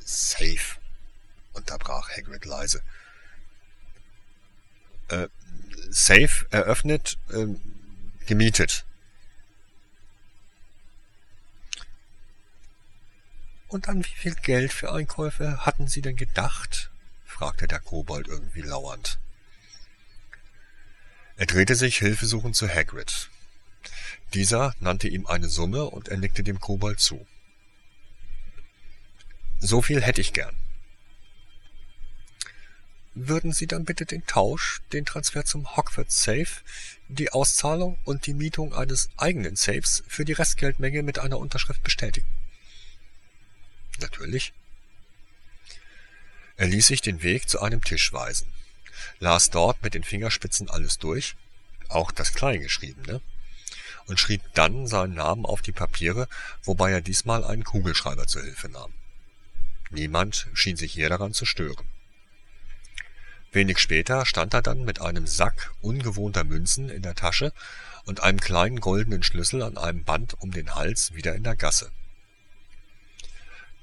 Safe, 0.00 0.80
unterbrach 1.52 2.08
Hagrid 2.08 2.46
leise. 2.46 2.82
Äh, 5.06 5.28
safe 5.88 6.46
eröffnet, 6.50 7.16
äh, 7.30 7.46
gemietet. 8.26 8.86
Und 13.68 13.88
an 13.88 14.04
wie 14.04 14.16
viel 14.16 14.34
Geld 14.34 14.72
für 14.72 14.92
Einkäufe 14.92 15.64
hatten 15.64 15.86
Sie 15.86 16.02
denn 16.02 16.16
gedacht? 16.16 16.87
Fragte 17.38 17.68
der 17.68 17.78
Kobold 17.78 18.26
irgendwie 18.26 18.62
lauernd. 18.62 19.20
Er 21.36 21.46
drehte 21.46 21.76
sich 21.76 21.98
hilfesuchend 21.98 22.56
zu 22.56 22.68
Hagrid. 22.68 23.30
Dieser 24.34 24.74
nannte 24.80 25.06
ihm 25.06 25.24
eine 25.24 25.48
Summe 25.48 25.84
und 25.84 26.08
er 26.08 26.16
nickte 26.16 26.42
dem 26.42 26.58
Kobold 26.58 26.98
zu. 26.98 27.24
So 29.60 29.82
viel 29.82 30.02
hätte 30.02 30.20
ich 30.20 30.32
gern. 30.32 30.56
Würden 33.14 33.52
Sie 33.52 33.68
dann 33.68 33.84
bitte 33.84 34.04
den 34.04 34.26
Tausch, 34.26 34.80
den 34.92 35.06
Transfer 35.06 35.44
zum 35.44 35.76
Hogwarts 35.76 36.24
Safe, 36.24 36.62
die 37.06 37.30
Auszahlung 37.30 37.98
und 38.04 38.26
die 38.26 38.34
Mietung 38.34 38.74
eines 38.74 39.10
eigenen 39.16 39.54
Safes 39.54 40.02
für 40.08 40.24
die 40.24 40.32
Restgeldmenge 40.32 41.04
mit 41.04 41.20
einer 41.20 41.38
Unterschrift 41.38 41.84
bestätigen? 41.84 42.26
Natürlich. 44.00 44.52
Er 46.58 46.66
ließ 46.66 46.88
sich 46.88 47.00
den 47.00 47.22
Weg 47.22 47.48
zu 47.48 47.62
einem 47.62 47.82
Tisch 47.84 48.12
weisen, 48.12 48.48
las 49.20 49.50
dort 49.50 49.80
mit 49.84 49.94
den 49.94 50.02
Fingerspitzen 50.02 50.68
alles 50.68 50.98
durch, 50.98 51.36
auch 51.88 52.10
das 52.10 52.34
Kleingeschriebene, 52.34 53.20
und 54.06 54.18
schrieb 54.18 54.42
dann 54.54 54.88
seinen 54.88 55.14
Namen 55.14 55.46
auf 55.46 55.62
die 55.62 55.72
Papiere, 55.72 56.26
wobei 56.64 56.90
er 56.90 57.00
diesmal 57.00 57.44
einen 57.44 57.62
Kugelschreiber 57.62 58.26
zur 58.26 58.42
Hilfe 58.42 58.68
nahm. 58.68 58.92
Niemand 59.90 60.48
schien 60.52 60.76
sich 60.76 60.92
hier 60.92 61.08
daran 61.08 61.32
zu 61.32 61.46
stören. 61.46 61.86
Wenig 63.52 63.78
später 63.78 64.26
stand 64.26 64.52
er 64.52 64.62
dann 64.62 64.84
mit 64.84 65.00
einem 65.00 65.28
Sack 65.28 65.72
ungewohnter 65.80 66.42
Münzen 66.42 66.88
in 66.90 67.02
der 67.02 67.14
Tasche 67.14 67.52
und 68.04 68.24
einem 68.24 68.40
kleinen 68.40 68.80
goldenen 68.80 69.22
Schlüssel 69.22 69.62
an 69.62 69.78
einem 69.78 70.02
Band 70.02 70.34
um 70.40 70.50
den 70.50 70.74
Hals 70.74 71.14
wieder 71.14 71.36
in 71.36 71.44
der 71.44 71.56
Gasse 71.56 71.92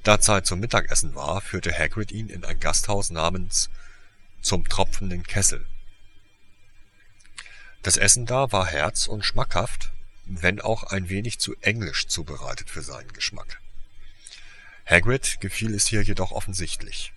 da 0.05 0.19
Zeit 0.19 0.45
zum 0.45 0.59
Mittagessen 0.59 1.15
war, 1.15 1.41
führte 1.41 1.73
Hagrid 1.73 2.11
ihn 2.11 2.29
in 2.29 2.45
ein 2.45 2.59
Gasthaus 2.59 3.09
namens 3.09 3.71
Zum 4.41 4.69
tropfenden 4.69 5.23
Kessel. 5.23 5.65
Das 7.81 7.97
Essen 7.97 8.27
da 8.27 8.51
war 8.51 8.67
herz 8.67 9.07
und 9.07 9.25
schmackhaft, 9.25 9.91
wenn 10.25 10.61
auch 10.61 10.83
ein 10.83 11.09
wenig 11.09 11.39
zu 11.39 11.55
englisch 11.61 12.07
zubereitet 12.07 12.69
für 12.69 12.83
seinen 12.83 13.11
Geschmack. 13.13 13.59
Hagrid 14.85 15.41
gefiel 15.41 15.73
es 15.73 15.87
hier 15.87 16.03
jedoch 16.03 16.31
offensichtlich. 16.31 17.11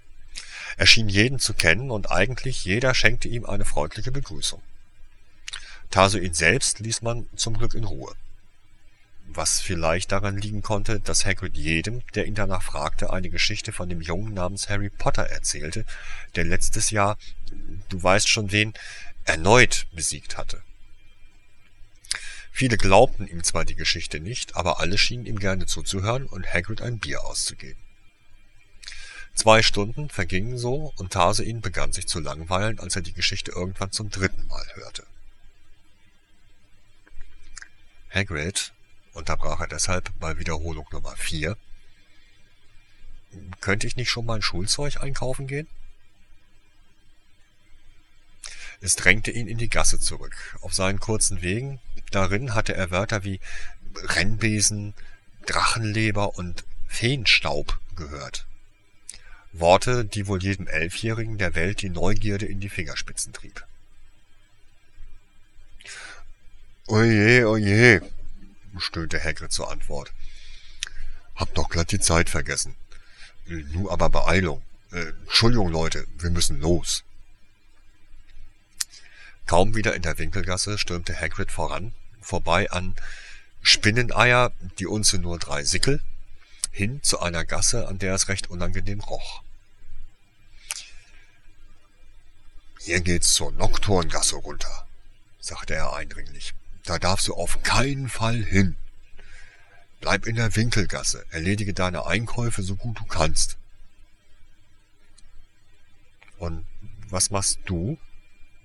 Er 0.79 0.87
schien 0.87 1.11
jeden 1.11 1.39
zu 1.39 1.53
kennen 1.53 1.91
und 1.91 2.11
eigentlich 2.11 2.65
jeder 2.65 2.95
schenkte 2.95 3.29
ihm 3.29 3.45
eine 3.45 3.67
freundliche 3.67 4.13
Begrüßung. 4.13 4.63
Tarsoin 5.91 6.33
selbst 6.33 6.79
ließ 6.79 7.03
man 7.03 7.29
zum 7.37 7.59
Glück 7.59 7.75
in 7.75 7.85
Ruhe 7.85 8.15
was 9.31 9.61
vielleicht 9.61 10.13
daran 10.13 10.39
liegen 10.39 10.63
konnte, 10.63 11.01
dass 11.01 11.27
Hagrid 11.27 11.57
jedem, 11.57 12.03
der 12.15 12.27
ihn 12.27 12.35
danach 12.35 12.63
fragte, 12.63 13.13
eine 13.13 13.31
Geschichte 13.31 13.73
von 13.73 13.89
dem 13.89 14.01
Jungen 14.01 14.35
namens 14.35 14.69
Harry 14.69 14.91
Potter 14.91 15.25
erzählte, 15.25 15.85
der 16.35 16.45
letztes 16.45 16.91
Jahr, 16.91 17.19
du 17.89 18.03
weißt 18.03 18.29
schon 18.29 18.53
wen, 18.53 18.73
erneut 19.25 19.87
besiegt 19.93 20.39
hatte. 20.39 20.63
Viele 22.51 22.77
glaubten 22.77 23.29
ihm 23.29 23.45
zwar 23.45 23.65
die 23.65 23.77
Geschichte 23.77 24.19
nicht, 24.19 24.57
aber 24.57 24.81
alle 24.81 24.99
schienen 24.99 25.27
ihm 25.27 25.39
gerne 25.39 25.67
zuzuhören 25.67 26.27
und 26.27 26.53
Hagrid 26.53 26.83
ein 26.83 26.99
Bier 26.99 27.25
auszugeben. 27.25 27.81
Zwei 29.35 29.63
Stunden 29.63 30.09
vergingen 30.09 30.59
so 30.59 30.93
und 30.97 31.13
Tarsein 31.13 31.61
begann 31.61 31.93
sich 31.93 32.09
zu 32.09 32.19
langweilen, 32.19 32.81
als 32.81 32.97
er 32.97 33.03
die 33.03 33.13
Geschichte 33.13 33.53
irgendwann 33.53 33.93
zum 33.93 34.11
dritten 34.11 34.49
Mal 34.49 34.67
hörte. 34.75 35.05
Hagrid, 38.11 38.73
unterbrach 39.19 39.61
er 39.61 39.69
deshalb 39.69 40.11
bei 40.19 40.39
Wiederholung 40.39 40.87
Nummer 40.91 41.15
vier. 41.17 41.57
Könnte 43.61 43.87
ich 43.87 43.97
nicht 43.97 44.11
schon 44.11 44.25
mal 44.25 44.37
ein 44.37 44.43
Schulzeug 44.43 45.01
einkaufen 45.01 45.47
gehen? 45.47 45.69
Es 48.81 48.97
drängte 48.97 49.31
ihn 49.31 49.49
in 49.49 49.59
die 49.59 49.69
Gasse 49.69 49.99
zurück. 49.99 50.57
Auf 50.63 50.73
seinen 50.73 51.01
kurzen 51.01 51.43
Wegen, 51.43 51.81
darin 52.11 52.55
hatte 52.55 52.75
er 52.75 52.91
Wörter 52.91 53.25
wie 53.25 53.41
Rennbesen, 53.97 54.95
Drachenleber 55.47 56.39
und 56.39 56.65
Feenstaub 56.87 57.79
gehört. 57.97 58.47
Worte, 59.53 60.05
die 60.05 60.27
wohl 60.27 60.43
jedem 60.43 60.69
Elfjährigen 60.69 61.39
der 61.39 61.55
Welt 61.55 61.83
die 61.83 61.89
Neugierde 61.89 62.47
in 62.47 62.61
die 62.61 62.69
Fingerspitzen 62.69 63.33
trieb. 63.33 63.65
Oje, 66.87 67.49
oje, 67.49 68.03
stöhnte 68.81 69.23
Hagrid 69.23 69.53
zur 69.53 69.71
Antwort. 69.71 70.13
Hab 71.35 71.55
doch 71.55 71.69
glatt 71.69 71.93
die 71.93 72.01
Zeit 72.01 72.29
vergessen. 72.31 72.77
Äh, 73.49 73.65
nu 73.73 73.91
aber 73.91 74.11
Beeilung. 74.11 74.63
Äh, 74.93 75.13
Entschuldigung, 75.25 75.69
Leute, 75.69 76.07
wir 76.19 76.31
müssen 76.31 76.61
los. 76.61 77.05
Kaum 79.47 79.75
wieder 79.75 79.95
in 79.95 80.03
der 80.03 80.19
Winkelgasse 80.19 80.77
stürmte 80.77 81.19
Hagrid 81.19 81.51
voran, 81.51 81.95
vorbei 82.21 82.71
an 82.71 82.95
Spinneneier, 83.63 84.53
die 84.79 84.87
Unze 84.87 85.19
nur 85.19 85.39
drei 85.39 85.65
Sickel, 85.65 86.03
hin 86.71 87.03
zu 87.03 87.21
einer 87.21 87.45
Gasse, 87.45 87.89
an 87.89 87.99
der 87.99 88.15
es 88.15 88.29
recht 88.29 88.51
unangenehm 88.51 89.01
roch. 89.01 89.43
Hier 92.81 93.01
geht's 93.01 93.33
zur 93.33 93.53
Nocturngasse 93.53 94.37
runter, 94.37 94.87
sagte 95.41 95.75
er 95.75 95.95
eindringlich. 95.95 96.55
Da 96.89 96.99
darfst 96.99 97.29
du 97.29 97.35
auf 97.35 97.63
keinen 97.63 98.09
Fall 98.09 98.43
hin. 98.43 98.75
Bleib 100.01 100.27
in 100.27 100.37
der 100.37 100.57
Winkelgasse, 100.57 101.23
erledige 101.29 101.75
deine 101.75 102.07
Einkäufe 102.07 102.63
so 102.63 102.77
gut 102.77 102.99
du 102.99 103.05
kannst. 103.05 103.59
Und 106.39 106.65
was 107.11 107.29
machst 107.29 107.59
du? 107.67 107.99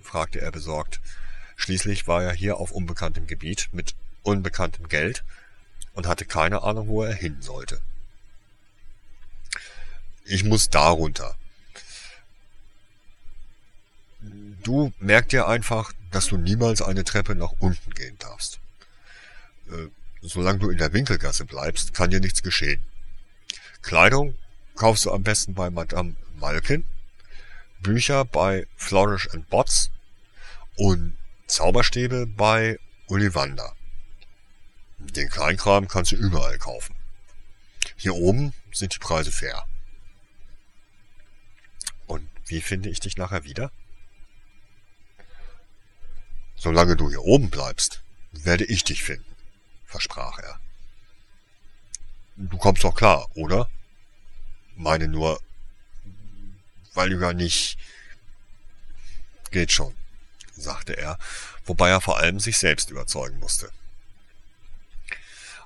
fragte 0.02 0.40
er 0.40 0.54
besorgt. 0.54 1.02
Schließlich 1.58 2.08
war 2.08 2.24
er 2.24 2.32
hier 2.32 2.60
auf 2.60 2.72
unbekanntem 2.72 3.28
Gebiet 3.28 3.68
mit 3.74 3.94
unbekanntem 4.22 4.88
Geld 4.88 5.26
und 5.92 6.08
hatte 6.08 6.24
keine 6.24 6.64
Ahnung, 6.64 6.88
wo 6.88 7.04
er 7.04 7.14
hin 7.14 7.42
sollte. 7.42 7.82
Ich 10.24 10.46
muss 10.46 10.70
da 10.70 10.88
runter. 10.88 11.36
Du 14.64 14.94
merk 15.00 15.28
dir 15.28 15.48
einfach, 15.48 15.92
dass 16.12 16.28
du 16.28 16.38
niemals 16.38 16.82
eine 16.82 17.04
Treppe 17.04 17.36
nach 17.36 17.52
unten 17.60 17.94
gehen 17.94 18.18
darfst. 18.18 18.60
Äh, 19.70 19.90
solange 20.22 20.60
du 20.60 20.70
in 20.70 20.78
der 20.78 20.94
Winkelgasse 20.94 21.44
bleibst, 21.44 21.94
kann 21.94 22.12
dir 22.12 22.22
nichts 22.22 22.42
geschehen. 22.42 22.84
Kleidung 23.82 24.36
kaufst 24.76 25.06
du 25.06 25.12
am 25.12 25.24
besten 25.24 25.54
bei 25.54 25.70
Madame 25.70 26.16
Malkin, 26.38 26.86
Bücher 27.82 28.24
bei 28.24 28.66
Flourish 28.78 29.30
and 29.34 29.50
Bots 29.50 29.92
und 30.78 31.18
Zauberstäbe 31.48 32.26
bei 32.26 32.80
Ollivander. 33.08 33.76
Den 34.98 35.30
Kleinkram 35.30 35.90
kannst 35.90 36.14
du 36.14 36.16
überall 36.16 36.58
kaufen. 36.58 36.96
Hier 37.98 38.16
oben 38.16 38.54
sind 38.72 38.96
die 38.96 39.00
Preise 39.00 39.32
fair. 39.32 39.66
Und 42.08 42.30
wie 42.46 42.62
finde 42.62 42.90
ich 42.90 43.02
dich 43.02 43.18
nachher 43.18 43.44
wieder? 43.44 43.70
Solange 46.64 46.96
du 46.96 47.10
hier 47.10 47.24
oben 47.24 47.50
bleibst, 47.50 48.02
werde 48.32 48.64
ich 48.64 48.86
dich 48.86 49.04
finden, 49.04 49.36
versprach 49.86 50.40
er. 50.40 50.62
Du 52.38 52.58
kommst 52.58 52.86
doch 52.86 52.96
klar, 52.96 53.30
oder? 53.36 53.70
Meine 54.78 55.10
nur, 55.10 55.42
weil 56.94 57.10
du 57.10 57.20
gar 57.20 57.34
nicht... 57.34 57.78
Geht 59.52 59.74
schon, 59.74 59.94
sagte 60.56 60.96
er, 60.96 61.20
wobei 61.66 61.90
er 61.90 62.00
vor 62.00 62.18
allem 62.18 62.40
sich 62.40 62.58
selbst 62.58 62.90
überzeugen 62.90 63.40
musste. 63.40 63.70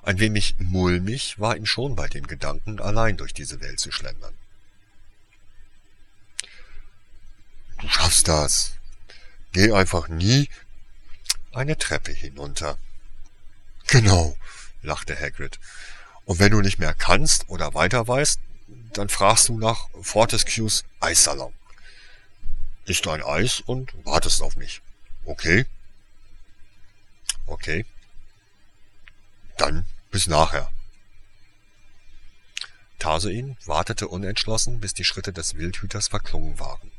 Ein 0.02 0.18
wenig 0.18 0.56
mulmig 0.58 1.38
war 1.38 1.56
ihm 1.56 1.64
schon 1.64 1.94
bei 1.94 2.08
dem 2.08 2.26
Gedanken, 2.26 2.80
allein 2.80 3.16
durch 3.16 3.32
diese 3.32 3.60
Welt 3.60 3.78
zu 3.78 3.92
schlendern. 3.92 4.34
Du 7.78 7.88
schaffst 7.88 8.26
das. 8.26 8.72
Geh 9.52 9.70
einfach 9.72 10.08
nie 10.08 10.50
eine 11.52 11.76
Treppe 11.76 12.12
hinunter. 12.12 12.78
Genau, 13.86 14.36
lachte 14.82 15.18
Hagrid. 15.18 15.58
Und 16.24 16.38
wenn 16.38 16.52
du 16.52 16.60
nicht 16.60 16.78
mehr 16.78 16.94
kannst 16.94 17.48
oder 17.48 17.74
weiter 17.74 18.06
weißt, 18.06 18.40
dann 18.92 19.08
fragst 19.08 19.48
du 19.48 19.58
nach 19.58 19.88
Fortescues 20.02 20.84
Eissalon. 21.00 21.52
Isst 22.84 23.06
ein 23.08 23.22
Eis 23.22 23.60
und 23.60 23.92
wartest 24.04 24.42
auf 24.42 24.56
mich. 24.56 24.82
Okay? 25.24 25.66
Okay. 27.46 27.84
Dann 29.56 29.86
bis 30.10 30.26
nachher. 30.26 30.70
Tarsoin 32.98 33.56
wartete 33.64 34.08
unentschlossen, 34.08 34.80
bis 34.80 34.92
die 34.94 35.04
Schritte 35.04 35.32
des 35.32 35.56
Wildhüters 35.56 36.08
verklungen 36.08 36.58
waren. 36.58 36.90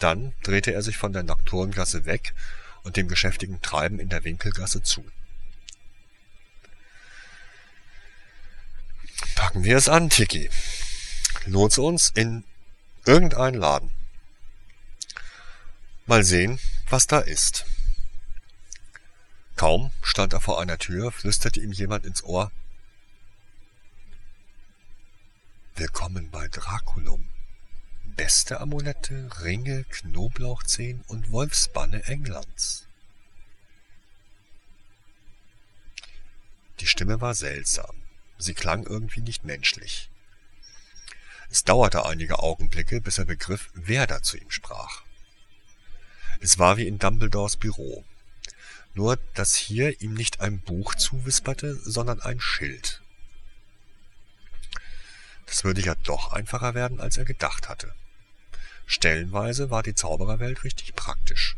Dann 0.00 0.34
drehte 0.42 0.72
er 0.72 0.82
sich 0.82 0.96
von 0.96 1.12
der 1.12 1.22
Nocturngasse 1.22 2.04
weg 2.04 2.34
und 2.84 2.96
dem 2.96 3.08
geschäftigen 3.08 3.60
Treiben 3.60 3.98
in 3.98 4.08
der 4.08 4.24
Winkelgasse 4.24 4.82
zu. 4.82 5.04
Packen 9.34 9.64
wir 9.64 9.76
es 9.76 9.88
an, 9.88 10.10
Tiki. 10.10 10.48
Lohnt's 11.46 11.78
uns 11.78 12.10
in 12.14 12.44
irgendeinen 13.04 13.58
Laden. 13.58 13.90
Mal 16.06 16.22
sehen, 16.22 16.60
was 16.88 17.06
da 17.06 17.18
ist. 17.18 17.64
Kaum 19.56 19.90
stand 20.02 20.32
er 20.32 20.40
vor 20.40 20.60
einer 20.60 20.78
Tür, 20.78 21.10
flüsterte 21.12 21.60
ihm 21.60 21.72
jemand 21.72 22.04
ins 22.04 22.22
Ohr. 22.22 22.50
Willkommen 25.76 26.30
bei 26.30 26.48
Draculum. 26.48 27.33
Beste 28.16 28.60
Amulette, 28.60 29.28
Ringe, 29.42 29.82
Knoblauchzehen 29.84 31.02
und 31.08 31.32
Wolfsbanne 31.32 32.04
Englands. 32.04 32.86
Die 36.78 36.86
Stimme 36.86 37.20
war 37.20 37.34
seltsam. 37.34 37.96
Sie 38.38 38.54
klang 38.54 38.86
irgendwie 38.86 39.20
nicht 39.20 39.44
menschlich. 39.44 40.10
Es 41.50 41.64
dauerte 41.64 42.06
einige 42.06 42.38
Augenblicke, 42.38 43.00
bis 43.00 43.18
er 43.18 43.24
begriff, 43.24 43.70
wer 43.74 44.06
da 44.06 44.22
zu 44.22 44.36
ihm 44.36 44.50
sprach. 44.50 45.02
Es 46.40 46.58
war 46.58 46.76
wie 46.76 46.86
in 46.86 47.00
Dumbledores 47.00 47.56
Büro. 47.56 48.04
Nur, 48.94 49.16
dass 49.34 49.56
hier 49.56 50.00
ihm 50.00 50.14
nicht 50.14 50.40
ein 50.40 50.60
Buch 50.60 50.94
zuwisperte, 50.94 51.74
sondern 51.74 52.20
ein 52.20 52.40
Schild. 52.40 53.02
Das 55.46 55.64
würde 55.64 55.80
ja 55.80 55.96
doch 55.96 56.32
einfacher 56.32 56.74
werden, 56.74 57.00
als 57.00 57.16
er 57.16 57.24
gedacht 57.24 57.68
hatte. 57.68 57.92
Stellenweise 58.86 59.70
war 59.70 59.82
die 59.82 59.94
Zaubererwelt 59.94 60.64
richtig 60.64 60.94
praktisch. 60.94 61.56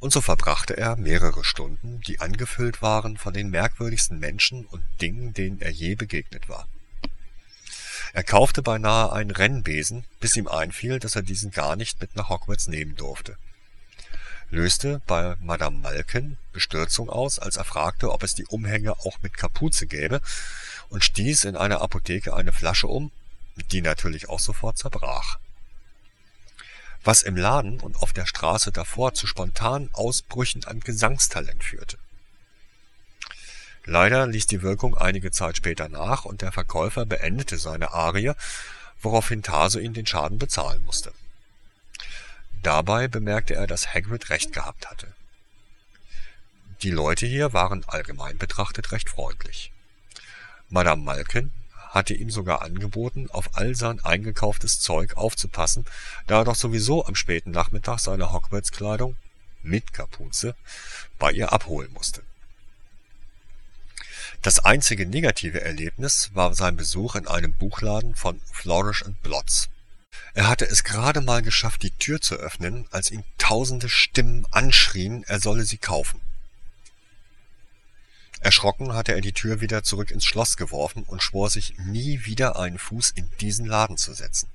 Und 0.00 0.12
so 0.12 0.20
verbrachte 0.20 0.76
er 0.76 0.96
mehrere 0.96 1.44
Stunden, 1.44 2.00
die 2.06 2.20
angefüllt 2.20 2.80
waren 2.80 3.16
von 3.16 3.34
den 3.34 3.50
merkwürdigsten 3.50 4.18
Menschen 4.18 4.64
und 4.66 4.82
Dingen, 5.00 5.34
denen 5.34 5.60
er 5.60 5.70
je 5.70 5.94
begegnet 5.94 6.48
war. 6.48 6.66
Er 8.12 8.24
kaufte 8.24 8.62
beinahe 8.62 9.12
einen 9.12 9.30
Rennbesen, 9.30 10.04
bis 10.18 10.36
ihm 10.36 10.48
einfiel, 10.48 10.98
dass 10.98 11.16
er 11.16 11.22
diesen 11.22 11.50
gar 11.50 11.76
nicht 11.76 12.00
mit 12.00 12.16
nach 12.16 12.28
Hogwarts 12.28 12.66
nehmen 12.66 12.96
durfte 12.96 13.36
löste 14.50 15.00
bei 15.06 15.36
Madame 15.40 15.78
Malkin 15.78 16.36
Bestürzung 16.52 17.08
aus, 17.08 17.38
als 17.38 17.56
er 17.56 17.64
fragte, 17.64 18.10
ob 18.12 18.22
es 18.22 18.34
die 18.34 18.46
Umhänge 18.46 18.92
auch 19.00 19.22
mit 19.22 19.36
Kapuze 19.36 19.86
gäbe, 19.86 20.20
und 20.88 21.04
stieß 21.04 21.44
in 21.44 21.56
einer 21.56 21.80
Apotheke 21.80 22.34
eine 22.34 22.52
Flasche 22.52 22.88
um, 22.88 23.12
die 23.72 23.82
natürlich 23.82 24.28
auch 24.28 24.40
sofort 24.40 24.78
zerbrach. 24.78 25.38
Was 27.02 27.22
im 27.22 27.36
Laden 27.36 27.80
und 27.80 27.96
auf 27.96 28.12
der 28.12 28.26
Straße 28.26 28.72
davor 28.72 29.14
zu 29.14 29.26
spontanen 29.26 29.90
Ausbrüchen 29.94 30.64
an 30.64 30.80
Gesangstalent 30.80 31.64
führte. 31.64 31.98
Leider 33.84 34.26
ließ 34.26 34.46
die 34.46 34.62
Wirkung 34.62 34.96
einige 34.96 35.30
Zeit 35.30 35.56
später 35.56 35.88
nach 35.88 36.24
und 36.24 36.42
der 36.42 36.52
Verkäufer 36.52 37.06
beendete 37.06 37.58
seine 37.58 37.92
Arie, 37.92 38.32
woraufhin 39.00 39.42
Taso 39.42 39.78
ihn 39.78 39.94
den 39.94 40.06
Schaden 40.06 40.38
bezahlen 40.38 40.84
musste 40.84 41.12
Dabei 42.62 43.08
bemerkte 43.08 43.54
er, 43.54 43.66
dass 43.66 43.94
Hagrid 43.94 44.28
recht 44.28 44.52
gehabt 44.52 44.90
hatte. 44.90 45.14
Die 46.82 46.90
Leute 46.90 47.26
hier 47.26 47.52
waren 47.52 47.84
allgemein 47.86 48.36
betrachtet 48.36 48.92
recht 48.92 49.08
freundlich. 49.08 49.72
Madame 50.68 51.02
Malkin 51.02 51.52
hatte 51.90 52.14
ihm 52.14 52.30
sogar 52.30 52.62
angeboten, 52.62 53.28
auf 53.30 53.50
all 53.56 53.74
sein 53.74 54.02
eingekauftes 54.04 54.80
Zeug 54.80 55.16
aufzupassen, 55.16 55.84
da 56.26 56.38
er 56.38 56.44
doch 56.44 56.56
sowieso 56.56 57.04
am 57.04 57.14
späten 57.14 57.50
Nachmittag 57.50 58.00
seine 58.00 58.32
Hogwarts-Kleidung 58.32 59.16
mit 59.62 59.92
Kapuze 59.92 60.54
bei 61.18 61.30
ihr 61.32 61.52
abholen 61.52 61.92
musste. 61.92 62.22
Das 64.42 64.58
einzige 64.58 65.06
negative 65.06 65.60
Erlebnis 65.60 66.30
war 66.32 66.54
sein 66.54 66.76
Besuch 66.76 67.14
in 67.14 67.28
einem 67.28 67.52
Buchladen 67.52 68.14
von 68.14 68.40
Flourish 68.50 69.04
and 69.04 69.22
Blotts 69.22 69.68
er 70.34 70.48
hatte 70.48 70.64
es 70.64 70.84
gerade 70.84 71.20
mal 71.20 71.42
geschafft, 71.42 71.82
die 71.82 71.90
Tür 71.90 72.20
zu 72.20 72.36
öffnen, 72.36 72.86
als 72.90 73.10
ihn 73.10 73.24
tausende 73.38 73.88
Stimmen 73.88 74.46
anschrien, 74.50 75.24
er 75.24 75.40
solle 75.40 75.64
sie 75.64 75.78
kaufen. 75.78 76.20
Erschrocken 78.40 78.94
hatte 78.94 79.12
er 79.12 79.20
die 79.20 79.34
Tür 79.34 79.60
wieder 79.60 79.82
zurück 79.82 80.10
ins 80.10 80.24
Schloss 80.24 80.56
geworfen 80.56 81.04
und 81.04 81.22
schwor 81.22 81.50
sich, 81.50 81.76
nie 81.78 82.24
wieder 82.24 82.58
einen 82.58 82.78
Fuß 82.78 83.10
in 83.10 83.30
diesen 83.40 83.66
Laden 83.66 83.98
zu 83.98 84.14
setzen. 84.14 84.48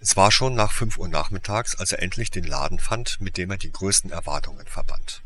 Es 0.00 0.14
war 0.14 0.30
schon 0.30 0.54
nach 0.54 0.72
fünf 0.72 0.98
Uhr 0.98 1.08
nachmittags, 1.08 1.74
als 1.74 1.92
er 1.92 2.02
endlich 2.02 2.30
den 2.30 2.44
Laden 2.44 2.78
fand, 2.78 3.20
mit 3.20 3.38
dem 3.38 3.50
er 3.50 3.56
die 3.56 3.72
größten 3.72 4.10
Erwartungen 4.10 4.66
verband. 4.66 5.22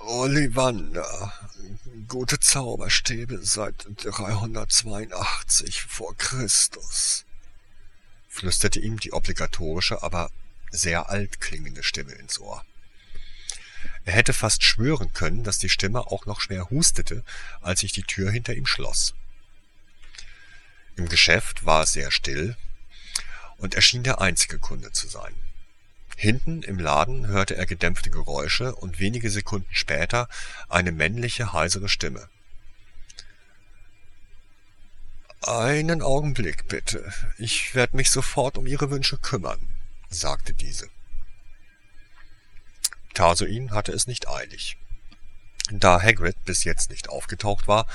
Ollivander, 0.00 1.32
gute 2.06 2.38
Zauberstäbe 2.38 3.40
seit 3.42 3.86
382 4.04 5.82
vor 5.82 6.14
Christus, 6.16 7.24
flüsterte 8.28 8.80
ihm 8.80 9.00
die 9.00 9.12
obligatorische, 9.12 10.02
aber 10.02 10.30
sehr 10.70 11.08
alt 11.08 11.40
klingende 11.40 11.82
Stimme 11.82 12.12
ins 12.12 12.38
Ohr. 12.38 12.64
Er 14.04 14.14
hätte 14.14 14.32
fast 14.32 14.64
schwören 14.64 15.12
können, 15.12 15.44
dass 15.44 15.58
die 15.58 15.68
Stimme 15.68 16.06
auch 16.06 16.26
noch 16.26 16.40
schwer 16.40 16.70
hustete, 16.70 17.22
als 17.60 17.80
sich 17.80 17.92
die 17.92 18.02
Tür 18.02 18.30
hinter 18.30 18.54
ihm 18.54 18.66
schloss. 18.66 19.14
Im 20.96 21.08
Geschäft 21.08 21.64
war 21.66 21.82
es 21.82 21.92
sehr 21.92 22.10
still, 22.10 22.56
und 23.58 23.74
er 23.74 23.82
schien 23.82 24.02
der 24.02 24.20
einzige 24.20 24.58
Kunde 24.58 24.92
zu 24.92 25.06
sein. 25.06 25.34
Hinten 26.16 26.62
im 26.62 26.78
Laden 26.78 27.26
hörte 27.26 27.56
er 27.56 27.64
gedämpfte 27.66 28.10
Geräusche 28.10 28.74
und 28.74 29.00
wenige 29.00 29.30
Sekunden 29.30 29.68
später 29.70 30.28
eine 30.68 30.92
männliche, 30.92 31.52
heisere 31.52 31.88
Stimme. 31.88 32.28
»Einen 35.42 36.02
Augenblick, 36.02 36.68
bitte. 36.68 37.10
Ich 37.38 37.74
werde 37.74 37.96
mich 37.96 38.10
sofort 38.10 38.58
um 38.58 38.66
Ihre 38.66 38.90
Wünsche 38.90 39.16
kümmern«, 39.16 39.60
sagte 40.10 40.52
diese. 40.52 40.90
Tarsoin 43.14 43.72
hatte 43.72 43.92
es 43.92 44.06
nicht 44.06 44.28
eilig. 44.28 44.76
Da 45.70 46.00
Hagrid 46.00 46.44
bis 46.44 46.64
jetzt 46.64 46.90
nicht 46.90 47.08
aufgetaucht 47.08 47.68
war, 47.68 47.86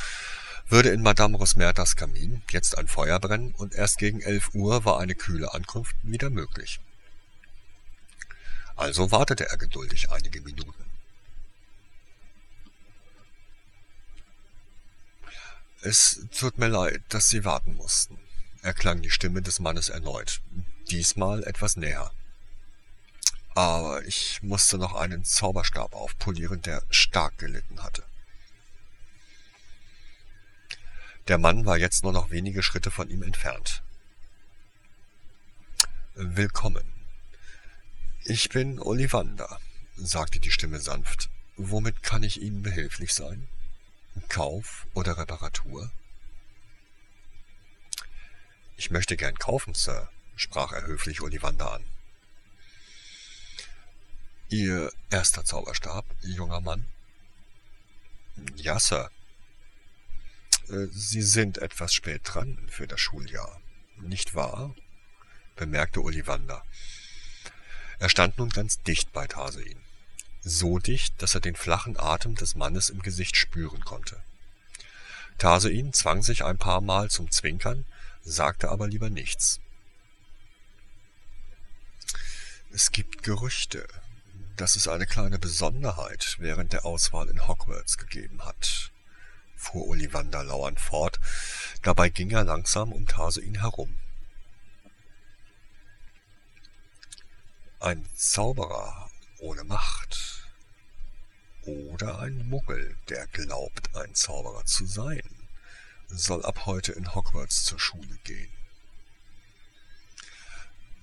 würde 0.67 0.89
in 0.89 1.01
Madame 1.01 1.37
Rosmertas 1.37 1.95
Kamin 1.95 2.41
jetzt 2.51 2.77
ein 2.77 2.87
Feuer 2.87 3.19
brennen 3.19 3.53
und 3.55 3.75
erst 3.75 3.97
gegen 3.97 4.21
elf 4.21 4.53
Uhr 4.53 4.85
war 4.85 4.99
eine 4.99 5.15
kühle 5.15 5.53
Ankunft 5.53 5.95
wieder 6.03 6.29
möglich 6.29 6.79
also 8.75 9.11
wartete 9.11 9.49
er 9.49 9.57
geduldig 9.57 10.11
einige 10.11 10.41
Minuten. 10.41 10.85
Es 15.81 16.25
tut 16.37 16.57
mir 16.57 16.67
leid, 16.67 17.01
dass 17.09 17.29
Sie 17.29 17.45
warten 17.45 17.75
mussten, 17.75 18.17
erklang 18.63 19.01
die 19.01 19.11
Stimme 19.11 19.41
des 19.41 19.59
Mannes 19.59 19.89
erneut, 19.89 20.41
diesmal 20.89 21.43
etwas 21.43 21.77
näher. 21.77 22.11
Aber 23.55 24.05
ich 24.05 24.43
musste 24.43 24.77
noch 24.77 24.93
einen 24.95 25.23
Zauberstab 25.23 25.95
aufpolieren, 25.95 26.61
der 26.61 26.83
stark 26.89 27.37
gelitten 27.37 27.81
hatte. 27.81 28.03
Der 31.29 31.37
Mann 31.37 31.65
war 31.65 31.77
jetzt 31.77 32.03
nur 32.03 32.11
noch 32.11 32.29
wenige 32.29 32.61
Schritte 32.61 32.91
von 32.91 33.09
ihm 33.09 33.23
entfernt. 33.23 33.81
Willkommen. 36.15 36.91
Ich 38.25 38.49
bin 38.49 38.79
Ollivander, 38.79 39.59
sagte 39.95 40.39
die 40.39 40.51
Stimme 40.51 40.79
sanft. 40.79 41.29
Womit 41.55 42.03
kann 42.03 42.23
ich 42.23 42.41
Ihnen 42.41 42.61
behilflich 42.61 43.13
sein? 43.13 43.47
Kauf 44.27 44.85
oder 44.93 45.17
Reparatur? 45.17 45.89
Ich 48.75 48.91
möchte 48.91 49.15
gern 49.15 49.35
kaufen, 49.39 49.73
Sir, 49.73 50.09
sprach 50.35 50.73
er 50.73 50.85
höflich 50.85 51.21
Ollivander 51.21 51.71
an. 51.71 51.94
Ihr 54.49 54.91
erster 55.09 55.43
Zauberstab, 55.43 56.05
junger 56.21 56.61
Mann? 56.61 56.85
Ja, 58.55 58.79
Sir. 58.79 59.09
Äh, 60.69 60.87
Sie 60.91 61.23
sind 61.23 61.57
etwas 61.57 61.93
spät 61.93 62.21
dran 62.23 62.57
für 62.69 62.87
das 62.87 62.99
Schuljahr, 62.99 63.59
nicht 63.97 64.35
wahr? 64.35 64.75
bemerkte 65.55 66.01
Ollivander. 66.03 66.63
Er 67.97 68.09
stand 68.09 68.37
nun 68.37 68.49
ganz 68.49 68.81
dicht 68.81 69.13
bei 69.13 69.25
Tarsein. 69.25 69.77
So 70.41 70.79
dicht, 70.79 71.21
dass 71.21 71.33
er 71.33 71.41
den 71.41 71.55
flachen 71.55 71.97
Atem 71.97 72.35
des 72.35 72.55
Mannes 72.55 72.89
im 72.89 73.01
Gesicht 73.01 73.37
spüren 73.37 73.83
konnte. 73.83 74.21
Tarsein 75.37 75.91
zwang 75.93 76.21
sich 76.21 76.43
ein 76.43 76.57
paar 76.57 76.81
Mal 76.81 77.09
zum 77.09 77.31
Zwinkern, 77.31 77.85
sagte 78.23 78.69
aber 78.69 78.87
lieber 78.87 79.09
nichts. 79.09 79.59
Es 82.71 82.91
gibt 82.91 83.23
Gerüchte, 83.23 83.87
dass 84.55 84.75
es 84.75 84.87
eine 84.87 85.05
kleine 85.05 85.39
Besonderheit 85.39 86.37
während 86.39 86.73
der 86.73 86.85
Auswahl 86.85 87.29
in 87.29 87.47
Hogwarts 87.47 87.97
gegeben 87.97 88.43
hat, 88.45 88.91
fuhr 89.55 89.87
Ollivander 89.87 90.43
lauernd 90.43 90.79
fort, 90.79 91.19
dabei 91.81 92.09
ging 92.09 92.31
er 92.31 92.43
langsam 92.43 92.91
um 92.91 93.05
Tarsein 93.07 93.59
herum. 93.59 93.97
Ein 97.79 98.07
Zauberer 98.15 99.09
ohne 99.39 99.63
Macht 99.63 100.43
oder 101.63 102.19
ein 102.19 102.47
Muggel, 102.47 102.95
der 103.09 103.27
glaubt, 103.27 103.95
ein 103.95 104.15
Zauberer 104.15 104.65
zu 104.65 104.85
sein, 104.85 105.23
soll 106.07 106.45
ab 106.45 106.65
heute 106.65 106.93
in 106.93 107.13
Hogwarts 107.13 107.63
zur 107.63 107.79
Schule 107.79 108.17
gehen. 108.23 108.51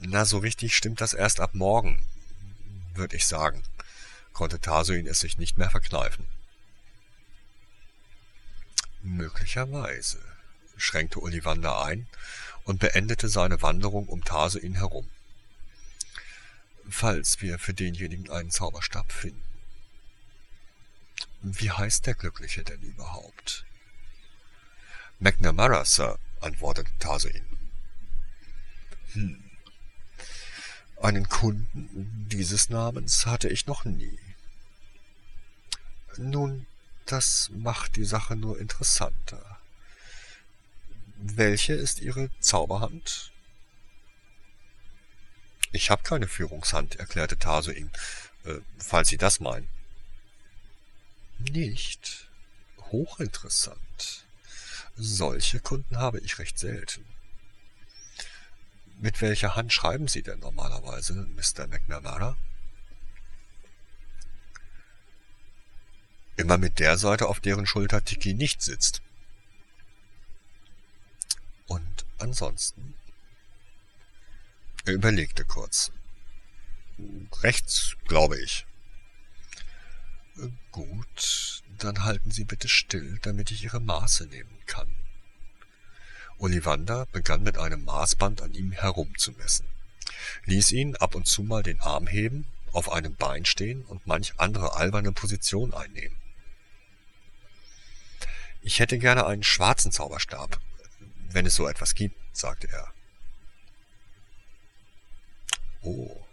Na, 0.00 0.24
so 0.24 0.38
richtig 0.38 0.74
stimmt 0.74 1.00
das 1.00 1.14
erst 1.14 1.40
ab 1.40 1.54
morgen, 1.54 2.04
würde 2.94 3.16
ich 3.16 3.26
sagen, 3.26 3.62
konnte 4.32 4.60
Tarsuin 4.60 5.06
es 5.06 5.20
sich 5.20 5.38
nicht 5.38 5.58
mehr 5.58 5.70
verkneifen. 5.70 6.26
Möglicherweise, 9.02 10.20
schränkte 10.76 11.20
Ollivander 11.20 11.84
ein 11.84 12.06
und 12.64 12.78
beendete 12.78 13.28
seine 13.28 13.60
Wanderung 13.62 14.06
um 14.06 14.24
Tarsuin 14.24 14.74
herum. 14.74 15.08
Falls 16.88 17.40
wir 17.40 17.58
für 17.58 17.74
denjenigen 17.74 18.30
einen 18.30 18.50
Zauberstab 18.50 19.10
finden. 19.12 19.42
Wie 21.42 21.70
heißt 21.70 22.06
der 22.06 22.14
Glückliche 22.14 22.62
denn 22.62 22.80
überhaupt? 22.82 23.64
McNamara, 25.18 25.84
Sir, 25.84 26.18
antwortete 26.40 26.90
Tarsuin. 26.98 27.44
Hm, 29.12 29.42
einen 31.02 31.28
Kunden 31.28 32.28
dieses 32.28 32.68
Namens 32.68 33.26
hatte 33.26 33.48
ich 33.48 33.66
noch 33.66 33.84
nie. 33.84 34.18
Nun, 36.16 36.66
das 37.06 37.50
macht 37.52 37.96
die 37.96 38.04
Sache 38.04 38.36
nur 38.36 38.58
interessanter. 38.60 39.58
Welche 41.16 41.74
ist 41.74 42.00
Ihre 42.00 42.30
Zauberhand? 42.40 43.32
Ich 45.72 45.90
habe 45.90 46.02
keine 46.02 46.28
Führungshand, 46.28 46.96
erklärte 46.96 47.38
Taso 47.38 47.70
ihm, 47.70 47.90
äh, 48.44 48.58
falls 48.78 49.08
Sie 49.08 49.16
das 49.16 49.40
meinen. 49.40 49.68
Nicht? 51.38 52.28
Hochinteressant. 52.90 54.26
Solche 54.96 55.60
Kunden 55.60 55.96
habe 55.96 56.20
ich 56.20 56.38
recht 56.38 56.58
selten. 56.58 57.04
Mit 59.02 59.20
welcher 59.20 59.56
Hand 59.56 59.72
schreiben 59.72 60.06
Sie 60.06 60.22
denn 60.22 60.38
normalerweise, 60.38 61.14
Mr. 61.14 61.66
McNamara? 61.66 62.36
Immer 66.36 66.56
mit 66.56 66.78
der 66.78 66.96
Seite, 66.96 67.26
auf 67.26 67.40
deren 67.40 67.66
Schulter 67.66 68.04
Tiki 68.04 68.32
nicht 68.32 68.62
sitzt. 68.62 69.02
Und 71.66 72.06
ansonsten? 72.20 72.94
Er 74.84 74.92
überlegte 74.92 75.44
kurz. 75.44 75.90
Rechts, 77.42 77.96
glaube 78.06 78.38
ich. 78.38 78.66
Gut, 80.70 81.64
dann 81.78 82.04
halten 82.04 82.30
Sie 82.30 82.44
bitte 82.44 82.68
still, 82.68 83.18
damit 83.22 83.50
ich 83.50 83.64
Ihre 83.64 83.80
Maße 83.80 84.26
nehmen 84.26 84.60
kann. 84.66 84.94
Ollivander 86.42 87.06
begann 87.12 87.44
mit 87.44 87.56
einem 87.56 87.84
Maßband 87.84 88.42
an 88.42 88.52
ihm 88.52 88.72
herumzumessen, 88.72 89.66
ließ 90.46 90.72
ihn 90.72 90.96
ab 90.96 91.14
und 91.14 91.28
zu 91.28 91.44
mal 91.44 91.62
den 91.62 91.80
Arm 91.80 92.08
heben, 92.08 92.48
auf 92.72 92.90
einem 92.90 93.14
Bein 93.14 93.44
stehen 93.44 93.84
und 93.84 94.08
manch 94.08 94.34
andere 94.38 94.74
alberne 94.74 95.12
Position 95.12 95.72
einnehmen. 95.72 96.16
Ich 98.60 98.80
hätte 98.80 98.98
gerne 98.98 99.26
einen 99.26 99.44
schwarzen 99.44 99.92
Zauberstab, 99.92 100.60
wenn 101.30 101.46
es 101.46 101.54
so 101.54 101.68
etwas 101.68 101.94
gibt, 101.94 102.16
sagte 102.36 102.68
er. 102.72 102.92
Oh, 105.82 106.26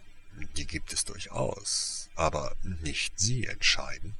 die 0.56 0.66
gibt 0.66 0.92
es 0.92 1.04
durchaus, 1.04 2.10
aber 2.16 2.56
nicht 2.62 3.18
Sie 3.20 3.46
entscheiden. 3.46 4.16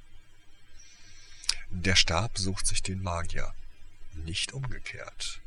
Der 1.70 1.96
Stab 1.96 2.38
sucht 2.38 2.66
sich 2.68 2.82
den 2.82 3.02
Magier, 3.02 3.54
nicht 4.14 4.52
umgekehrt. 4.52 5.40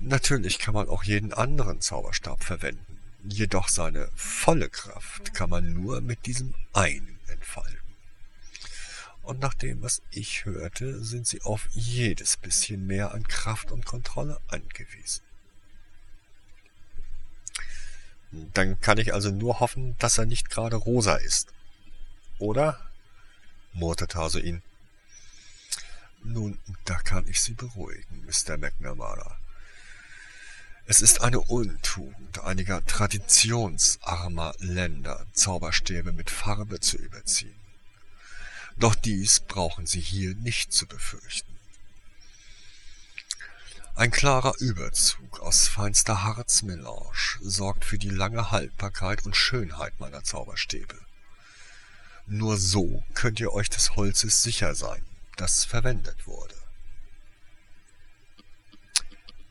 Natürlich 0.00 0.58
kann 0.58 0.72
man 0.72 0.88
auch 0.88 1.04
jeden 1.04 1.34
anderen 1.34 1.82
Zauberstab 1.82 2.42
verwenden, 2.42 2.98
jedoch 3.28 3.68
seine 3.68 4.08
volle 4.14 4.70
Kraft 4.70 5.34
kann 5.34 5.50
man 5.50 5.74
nur 5.74 6.00
mit 6.00 6.24
diesem 6.24 6.54
einen 6.72 7.18
entfalten. 7.28 7.78
Und 9.22 9.40
nach 9.40 9.52
dem, 9.52 9.82
was 9.82 10.00
ich 10.10 10.46
hörte, 10.46 11.04
sind 11.04 11.26
sie 11.26 11.42
auf 11.42 11.68
jedes 11.72 12.38
bisschen 12.38 12.86
mehr 12.86 13.12
an 13.12 13.28
Kraft 13.28 13.70
und 13.70 13.84
Kontrolle 13.84 14.40
angewiesen. 14.48 15.22
Dann 18.32 18.80
kann 18.80 18.96
ich 18.96 19.12
also 19.12 19.30
nur 19.30 19.60
hoffen, 19.60 19.96
dass 19.98 20.16
er 20.16 20.24
nicht 20.24 20.48
gerade 20.48 20.76
rosa 20.76 21.16
ist. 21.16 21.52
Oder? 22.38 22.80
murrte 23.72 24.06
Tarsoin. 24.06 24.62
Nun, 26.22 26.58
da 26.86 26.98
kann 27.00 27.28
ich 27.28 27.40
Sie 27.40 27.54
beruhigen, 27.54 28.24
Mr. 28.24 28.56
McNamara. 28.56 29.39
Es 30.90 31.02
ist 31.02 31.20
eine 31.20 31.38
Untugend 31.38 32.42
einiger 32.42 32.84
traditionsarmer 32.84 34.56
Länder, 34.58 35.24
Zauberstäbe 35.32 36.10
mit 36.10 36.30
Farbe 36.30 36.80
zu 36.80 36.96
überziehen. 36.96 37.54
Doch 38.76 38.96
dies 38.96 39.38
brauchen 39.38 39.86
Sie 39.86 40.00
hier 40.00 40.34
nicht 40.34 40.72
zu 40.72 40.88
befürchten. 40.88 41.56
Ein 43.94 44.10
klarer 44.10 44.54
Überzug 44.58 45.38
aus 45.38 45.68
feinster 45.68 46.24
Harzmelange 46.24 47.12
sorgt 47.40 47.84
für 47.84 47.98
die 47.98 48.10
lange 48.10 48.50
Haltbarkeit 48.50 49.24
und 49.24 49.36
Schönheit 49.36 50.00
meiner 50.00 50.24
Zauberstäbe. 50.24 50.98
Nur 52.26 52.56
so 52.56 53.04
könnt 53.14 53.38
ihr 53.38 53.52
euch 53.52 53.70
des 53.70 53.94
Holzes 53.94 54.42
sicher 54.42 54.74
sein, 54.74 55.04
das 55.36 55.64
verwendet 55.64 56.26
wurde. 56.26 56.59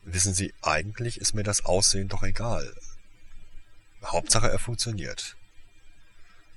Wissen 0.02 0.34
Sie, 0.34 0.54
eigentlich 0.62 1.20
ist 1.20 1.34
mir 1.34 1.42
das 1.42 1.64
Aussehen 1.64 2.08
doch 2.08 2.22
egal. 2.22 2.74
Hauptsache, 4.04 4.50
er 4.50 4.58
funktioniert. 4.58 5.36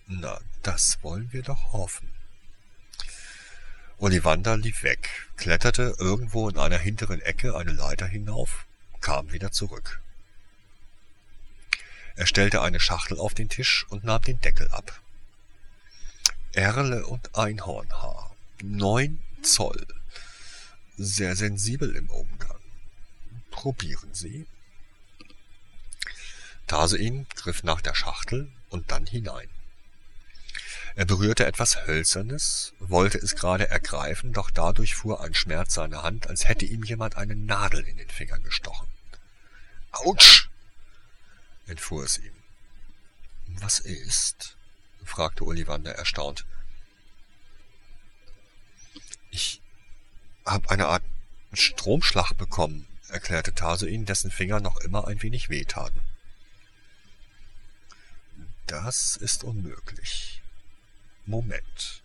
Na, 0.07 0.39
das 0.61 0.99
wollen 1.03 1.31
wir 1.31 1.43
doch 1.43 1.73
hoffen. 1.73 2.09
Ollivander 3.97 4.57
lief 4.57 4.83
weg, 4.83 5.27
kletterte 5.37 5.95
irgendwo 5.97 6.49
in 6.49 6.57
einer 6.57 6.77
hinteren 6.77 7.21
Ecke 7.21 7.55
eine 7.55 7.71
Leiter 7.71 8.05
hinauf, 8.05 8.65
kam 9.01 9.31
wieder 9.31 9.51
zurück. 9.51 10.01
Er 12.15 12.25
stellte 12.25 12.61
eine 12.61 12.79
Schachtel 12.79 13.17
auf 13.17 13.33
den 13.33 13.49
Tisch 13.49 13.85
und 13.89 14.03
nahm 14.03 14.21
den 14.21 14.39
Deckel 14.39 14.69
ab. 14.69 15.01
Erle 16.53 17.05
und 17.07 17.35
Einhornhaar, 17.35 18.35
neun 18.61 19.19
Zoll, 19.41 19.87
sehr 20.97 21.35
sensibel 21.35 21.95
im 21.95 22.09
Umgang. 22.09 22.62
Probieren 23.53 24.13
Sie. 24.13 24.47
Tarsein 26.65 27.27
griff 27.35 27.63
nach 27.63 27.81
der 27.81 27.93
Schachtel 27.93 28.51
und 28.69 28.91
dann 28.91 29.05
hinein. 29.05 29.47
Er 30.95 31.05
berührte 31.05 31.45
etwas 31.45 31.85
Hölzernes, 31.85 32.73
wollte 32.79 33.19
es 33.19 33.35
gerade 33.35 33.69
ergreifen, 33.69 34.33
doch 34.33 34.49
dadurch 34.49 34.95
fuhr 34.95 35.21
ein 35.21 35.35
Schmerz 35.35 35.75
seine 35.75 36.01
Hand, 36.01 36.27
als 36.27 36.47
hätte 36.47 36.65
ihm 36.65 36.83
jemand 36.83 37.15
eine 37.15 37.35
Nadel 37.35 37.81
in 37.81 37.97
den 37.97 38.09
Finger 38.09 38.39
gestochen. 38.39 38.87
Autsch! 39.91 40.49
entfuhr 41.67 42.03
es 42.03 42.17
ihm. 42.17 42.33
Was 43.47 43.79
ist? 43.79 44.57
fragte 45.05 45.45
Ollivander 45.45 45.93
erstaunt. 45.93 46.43
Ich 49.29 49.61
hab 50.43 50.71
eine 50.71 50.87
Art 50.87 51.03
Stromschlag 51.53 52.33
bekommen, 52.35 52.87
erklärte 53.13 53.53
Tasoin, 53.53 54.05
dessen 54.05 54.31
Finger 54.31 54.59
noch 54.59 54.77
immer 54.81 55.07
ein 55.07 55.21
wenig 55.21 55.49
wehtaten. 55.49 56.01
Das 58.67 59.17
ist 59.17 59.43
unmöglich. 59.43 60.41
Moment. 61.25 62.01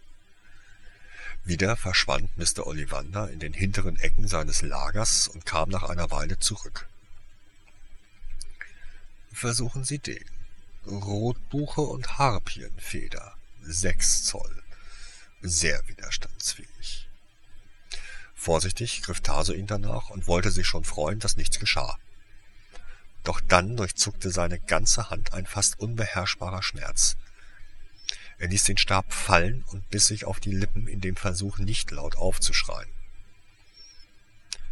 Wieder 1.44 1.76
verschwand 1.76 2.36
Mr. 2.36 2.66
Ollivander 2.66 3.30
in 3.30 3.38
den 3.38 3.52
hinteren 3.52 3.98
Ecken 3.98 4.28
seines 4.28 4.62
Lagers 4.62 5.28
und 5.28 5.46
kam 5.46 5.70
nach 5.70 5.84
einer 5.84 6.10
Weile 6.10 6.38
zurück. 6.38 6.88
Versuchen 9.32 9.84
Sie 9.84 9.98
den. 9.98 10.24
Rotbuche 10.86 11.80
und 11.80 12.18
Harpienfeder. 12.18 13.36
Sechs 13.62 14.24
Zoll. 14.24 14.62
Sehr 15.40 15.80
widerstandsfähig. 15.88 17.07
Vorsichtig 18.40 19.02
griff 19.02 19.20
Taso 19.20 19.52
ihn 19.52 19.66
danach 19.66 20.10
und 20.10 20.28
wollte 20.28 20.52
sich 20.52 20.64
schon 20.64 20.84
freuen, 20.84 21.18
dass 21.18 21.36
nichts 21.36 21.58
geschah. 21.58 21.98
Doch 23.24 23.40
dann 23.40 23.76
durchzuckte 23.76 24.30
seine 24.30 24.60
ganze 24.60 25.10
Hand 25.10 25.32
ein 25.34 25.44
fast 25.44 25.80
unbeherrschbarer 25.80 26.62
Schmerz. 26.62 27.16
Er 28.38 28.46
ließ 28.46 28.62
den 28.62 28.78
Stab 28.78 29.12
fallen 29.12 29.64
und 29.72 29.90
biss 29.90 30.06
sich 30.06 30.24
auf 30.24 30.38
die 30.38 30.52
Lippen 30.52 30.86
in 30.86 31.00
dem 31.00 31.16
Versuch, 31.16 31.58
nicht 31.58 31.90
laut 31.90 32.16
aufzuschreien. 32.16 32.88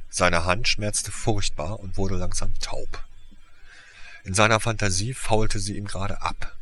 Seine 0.08 0.44
Hand 0.44 0.68
schmerzte 0.68 1.10
furchtbar 1.10 1.80
und 1.80 1.96
wurde 1.96 2.14
langsam 2.14 2.54
taub. 2.60 3.04
In 4.22 4.32
seiner 4.32 4.60
Fantasie 4.60 5.12
faulte 5.12 5.58
sie 5.58 5.76
ihm 5.76 5.86
gerade 5.86 6.22
ab. 6.22 6.56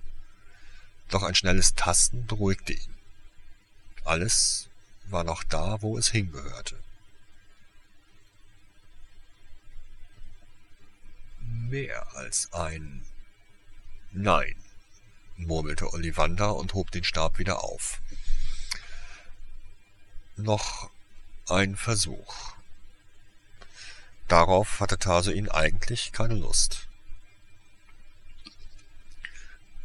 Doch 1.11 1.23
ein 1.23 1.35
schnelles 1.35 1.75
Tasten 1.75 2.27
beruhigte 2.27 2.73
ihn. 2.73 2.95
Alles 4.05 4.69
war 5.05 5.23
noch 5.23 5.45
da, 5.45 5.83
wo 5.83 5.99
es 5.99 6.09
hingehörte. 6.09 6.77
Mehr 11.69 12.15
als 12.15 12.53
ein 12.53 13.03
Nein 14.13 14.55
murmelte 15.37 15.93
Ollivander 15.95 16.55
und 16.57 16.75
hob 16.75 16.91
den 16.91 17.05
Stab 17.05 17.39
wieder 17.39 17.65
auf. 17.65 18.03
Noch 20.37 20.91
ein 21.49 21.75
Versuch. 21.75 22.53
Darauf 24.29 24.81
hatte 24.81 24.99
Tasoin 24.99 25.49
eigentlich 25.49 26.13
keine 26.13 26.35
Lust. 26.35 26.87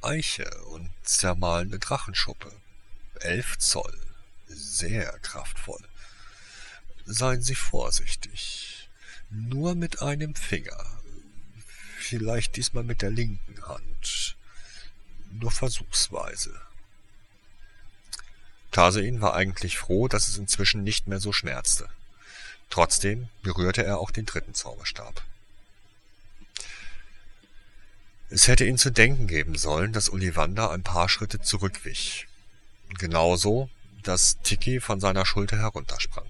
Eiche 0.01 0.49
und 0.65 0.91
zermahlene 1.03 1.79
Drachenschuppe. 1.79 2.51
Elf 3.21 3.57
Zoll. 3.57 3.97
Sehr 4.47 5.17
kraftvoll. 5.19 5.87
Seien 7.05 7.41
Sie 7.41 7.55
vorsichtig. 7.55 8.89
Nur 9.29 9.75
mit 9.75 10.01
einem 10.01 10.35
Finger. 10.35 10.98
Vielleicht 12.09 12.55
diesmal 12.55 12.83
mit 12.83 13.03
der 13.03 13.11
linken 13.11 13.67
Hand 13.67 14.35
nur 15.29 15.51
versuchsweise. 15.51 16.59
Tarsein 18.71 19.21
war 19.21 19.35
eigentlich 19.35 19.77
froh, 19.77 20.07
dass 20.07 20.27
es 20.27 20.39
inzwischen 20.39 20.83
nicht 20.83 21.05
mehr 21.05 21.19
so 21.19 21.31
schmerzte. 21.31 21.87
Trotzdem 22.71 23.29
berührte 23.43 23.85
er 23.85 23.99
auch 23.99 24.09
den 24.09 24.25
dritten 24.25 24.55
Zauberstab. 24.55 25.21
Es 28.31 28.47
hätte 28.47 28.65
ihn 28.65 28.79
zu 28.79 28.89
denken 28.89 29.27
geben 29.27 29.55
sollen, 29.55 29.93
dass 29.93 30.11
Ollivander 30.11 30.71
ein 30.71 30.81
paar 30.81 31.09
Schritte 31.09 31.41
zurückwich. 31.41 32.27
Genauso, 32.97 33.69
dass 34.01 34.39
Tiki 34.41 34.81
von 34.81 34.99
seiner 34.99 35.27
Schulter 35.27 35.59
heruntersprang. 35.59 36.25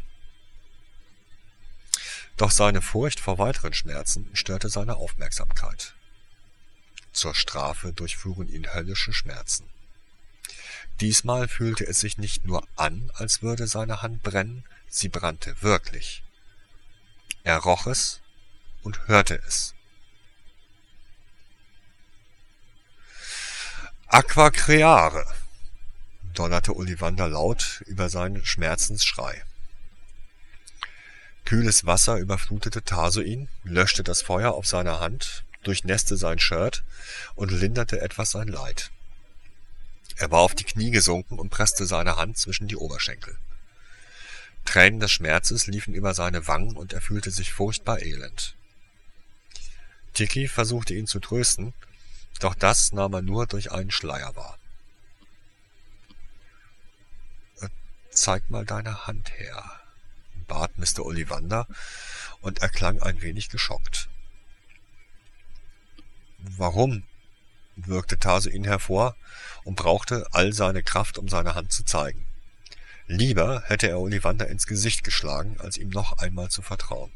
Doch 2.39 2.51
seine 2.51 2.81
Furcht 2.81 3.19
vor 3.19 3.37
weiteren 3.37 3.73
Schmerzen 3.73 4.29
störte 4.33 4.69
seine 4.69 4.95
Aufmerksamkeit. 4.95 5.93
Zur 7.11 7.35
Strafe 7.35 7.91
durchfuhren 7.91 8.47
ihn 8.47 8.73
höllische 8.73 9.11
Schmerzen. 9.11 9.69
Diesmal 11.01 11.49
fühlte 11.49 11.85
es 11.85 11.99
sich 11.99 12.17
nicht 12.17 12.45
nur 12.45 12.65
an, 12.77 13.11
als 13.13 13.41
würde 13.41 13.67
seine 13.67 14.01
Hand 14.01 14.23
brennen, 14.23 14.63
sie 14.87 15.09
brannte 15.09 15.61
wirklich. 15.61 16.23
Er 17.43 17.57
roch 17.57 17.87
es 17.87 18.21
und 18.83 19.09
hörte 19.09 19.41
es. 19.45 19.75
Aqua 24.07 24.49
creare, 24.49 25.25
donnerte 26.33 26.73
Ollivander 26.73 27.27
laut 27.27 27.83
über 27.85 28.09
seinen 28.09 28.45
Schmerzensschrei. 28.45 29.43
Kühles 31.49 31.87
Wasser 31.87 32.17
überflutete 32.17 32.83
Tasoin, 32.83 33.47
löschte 33.63 34.03
das 34.03 34.21
Feuer 34.21 34.51
auf 34.51 34.67
seiner 34.67 34.99
Hand 34.99 35.45
durchnässte 35.63 36.15
sein 36.15 36.37
Shirt 36.37 36.83
und 37.33 37.49
linderte 37.49 38.01
etwas 38.01 38.29
sein 38.29 38.47
Leid. 38.47 38.91
Er 40.17 40.29
war 40.29 40.41
auf 40.41 40.53
die 40.53 40.63
Knie 40.63 40.91
gesunken 40.91 41.39
und 41.39 41.49
presste 41.49 41.87
seine 41.87 42.17
Hand 42.17 42.37
zwischen 42.37 42.67
die 42.67 42.75
Oberschenkel. 42.75 43.35
Tränen 44.63 44.99
des 44.99 45.11
Schmerzes 45.11 45.65
liefen 45.65 45.95
über 45.95 46.13
seine 46.13 46.45
Wangen 46.45 46.77
und 46.77 46.93
er 46.93 47.01
fühlte 47.01 47.31
sich 47.31 47.51
furchtbar 47.51 47.99
elend. 47.99 48.55
Tiki 50.13 50.47
versuchte 50.47 50.93
ihn 50.93 51.07
zu 51.07 51.19
trösten, 51.19 51.73
doch 52.41 52.53
das 52.53 52.91
nahm 52.91 53.15
er 53.15 53.23
nur 53.23 53.47
durch 53.47 53.71
einen 53.71 53.89
Schleier 53.89 54.35
wahr. 54.35 54.59
Äh, 57.61 57.69
zeig 58.11 58.51
mal 58.51 58.65
deine 58.65 59.07
Hand 59.07 59.31
her, 59.39 59.78
bat 60.49 60.77
Mr. 60.77 61.05
Ollivander 61.05 61.65
und 62.41 62.61
er 62.61 62.67
klang 62.67 63.01
ein 63.01 63.21
wenig 63.21 63.47
geschockt. 63.47 64.09
Warum? 66.39 67.03
würgte 67.77 68.17
Tase 68.17 68.49
ihn 68.49 68.65
hervor 68.65 69.15
und 69.63 69.75
brauchte 69.75 70.27
all 70.33 70.51
seine 70.51 70.83
Kraft, 70.83 71.17
um 71.17 71.29
seine 71.29 71.55
Hand 71.55 71.71
zu 71.71 71.85
zeigen. 71.85 72.25
Lieber 73.07 73.63
hätte 73.67 73.87
er 73.87 73.99
Ollivander 73.99 74.49
ins 74.49 74.67
Gesicht 74.67 75.05
geschlagen, 75.05 75.55
als 75.61 75.77
ihm 75.77 75.89
noch 75.89 76.17
einmal 76.17 76.49
zu 76.49 76.61
vertrauen. 76.61 77.13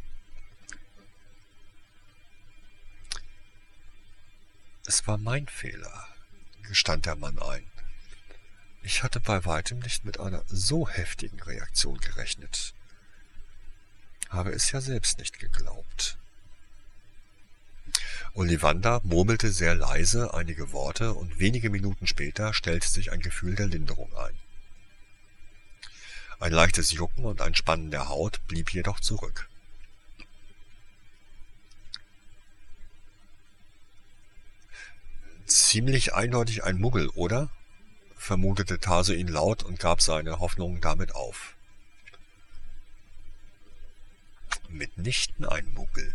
Es 4.85 5.05
war 5.05 5.17
mein 5.17 5.47
Fehler, 5.47 6.07
gestand 6.63 7.05
der 7.05 7.15
Mann 7.15 7.37
ein. 7.39 7.69
Ich 8.81 9.03
hatte 9.03 9.19
bei 9.19 9.45
weitem 9.45 9.79
nicht 9.79 10.03
mit 10.03 10.19
einer 10.19 10.43
so 10.47 10.89
heftigen 10.89 11.41
Reaktion 11.41 11.97
gerechnet. 11.99 12.73
Habe 14.33 14.51
es 14.51 14.71
ja 14.71 14.81
selbst 14.81 15.19
nicht 15.19 15.37
geglaubt. 15.37 16.17
Ollivander 18.33 18.99
murmelte 19.03 19.51
sehr 19.51 19.75
leise 19.75 20.33
einige 20.33 20.71
Worte, 20.71 21.13
und 21.13 21.37
wenige 21.37 21.69
Minuten 21.69 22.07
später 22.07 22.51
stellte 22.51 22.87
sich 22.87 23.11
ein 23.11 23.19
Gefühl 23.19 23.53
der 23.53 23.67
Linderung 23.67 24.11
ein. 24.17 24.33
Ein 26.39 26.51
leichtes 26.51 26.91
Jucken 26.91 27.25
und 27.25 27.41
ein 27.41 27.53
Spannen 27.53 27.91
der 27.91 28.09
Haut 28.09 28.41
blieb 28.47 28.73
jedoch 28.73 28.99
zurück. 28.99 29.49
Ziemlich 35.45 36.15
eindeutig 36.15 36.63
ein 36.63 36.79
Muggel, 36.79 37.09
oder? 37.09 37.49
vermutete 38.17 38.79
Tase 38.79 39.13
ihn 39.13 39.27
laut 39.27 39.61
und 39.61 39.79
gab 39.79 40.01
seine 40.01 40.39
Hoffnungen 40.39 40.81
damit 40.81 41.13
auf. 41.13 41.52
Mitnichten 44.73 45.45
ein 45.45 45.73
Muggel, 45.73 46.13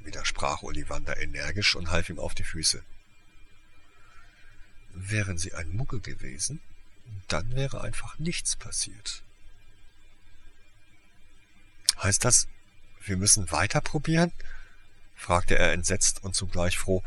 widersprach 0.00 0.62
Ollivander 0.62 1.20
energisch 1.20 1.74
und 1.74 1.90
half 1.90 2.10
ihm 2.10 2.18
auf 2.18 2.34
die 2.34 2.44
Füße. 2.44 2.82
Wären 4.92 5.38
Sie 5.38 5.54
ein 5.54 5.70
Muggel 5.70 6.00
gewesen, 6.00 6.60
dann 7.28 7.54
wäre 7.54 7.80
einfach 7.80 8.18
nichts 8.18 8.56
passiert. 8.56 9.22
Heißt 12.02 12.24
das, 12.24 12.48
wir 13.04 13.16
müssen 13.16 13.50
weiter 13.50 13.80
probieren? 13.80 14.32
fragte 15.14 15.56
er 15.56 15.72
entsetzt 15.72 16.24
und 16.24 16.34
zugleich 16.34 16.78
froh. 16.78 17.02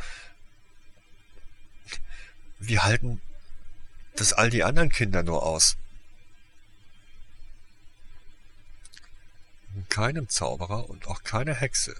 Wie 2.59 2.79
halten 2.79 3.21
das 4.15 4.33
all 4.33 4.49
die 4.49 4.63
anderen 4.63 4.89
Kinder 4.89 5.23
nur 5.23 5.43
aus? 5.43 5.77
Keinem 9.89 10.29
Zauberer 10.29 10.89
und 10.89 11.07
auch 11.07 11.23
keiner 11.23 11.53
Hexe 11.53 11.95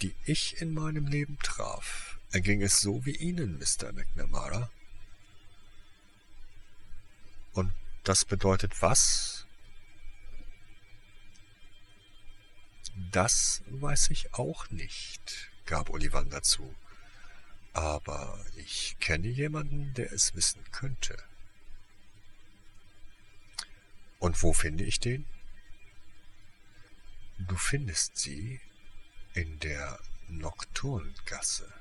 die 0.00 0.14
ich 0.24 0.60
in 0.60 0.74
meinem 0.74 1.06
Leben 1.06 1.38
traf, 1.44 2.18
erging 2.32 2.60
es 2.60 2.80
so 2.80 3.06
wie 3.06 3.14
Ihnen, 3.14 3.56
Mr. 3.58 3.92
McNamara. 3.92 4.68
Das 8.04 8.24
bedeutet 8.24 8.82
was? 8.82 9.46
Das 13.12 13.62
weiß 13.66 14.10
ich 14.10 14.34
auch 14.34 14.68
nicht, 14.70 15.52
gab 15.66 15.88
Ollivander 15.88 16.42
zu. 16.42 16.74
Aber 17.72 18.44
ich 18.56 18.96
kenne 18.98 19.28
jemanden, 19.28 19.94
der 19.94 20.12
es 20.12 20.34
wissen 20.34 20.64
könnte. 20.72 21.16
Und 24.18 24.42
wo 24.42 24.52
finde 24.52 24.82
ich 24.82 24.98
den? 24.98 25.24
Du 27.48 27.56
findest 27.56 28.18
sie 28.18 28.60
in 29.34 29.58
der 29.58 29.98
Nocturngasse. 30.28 31.72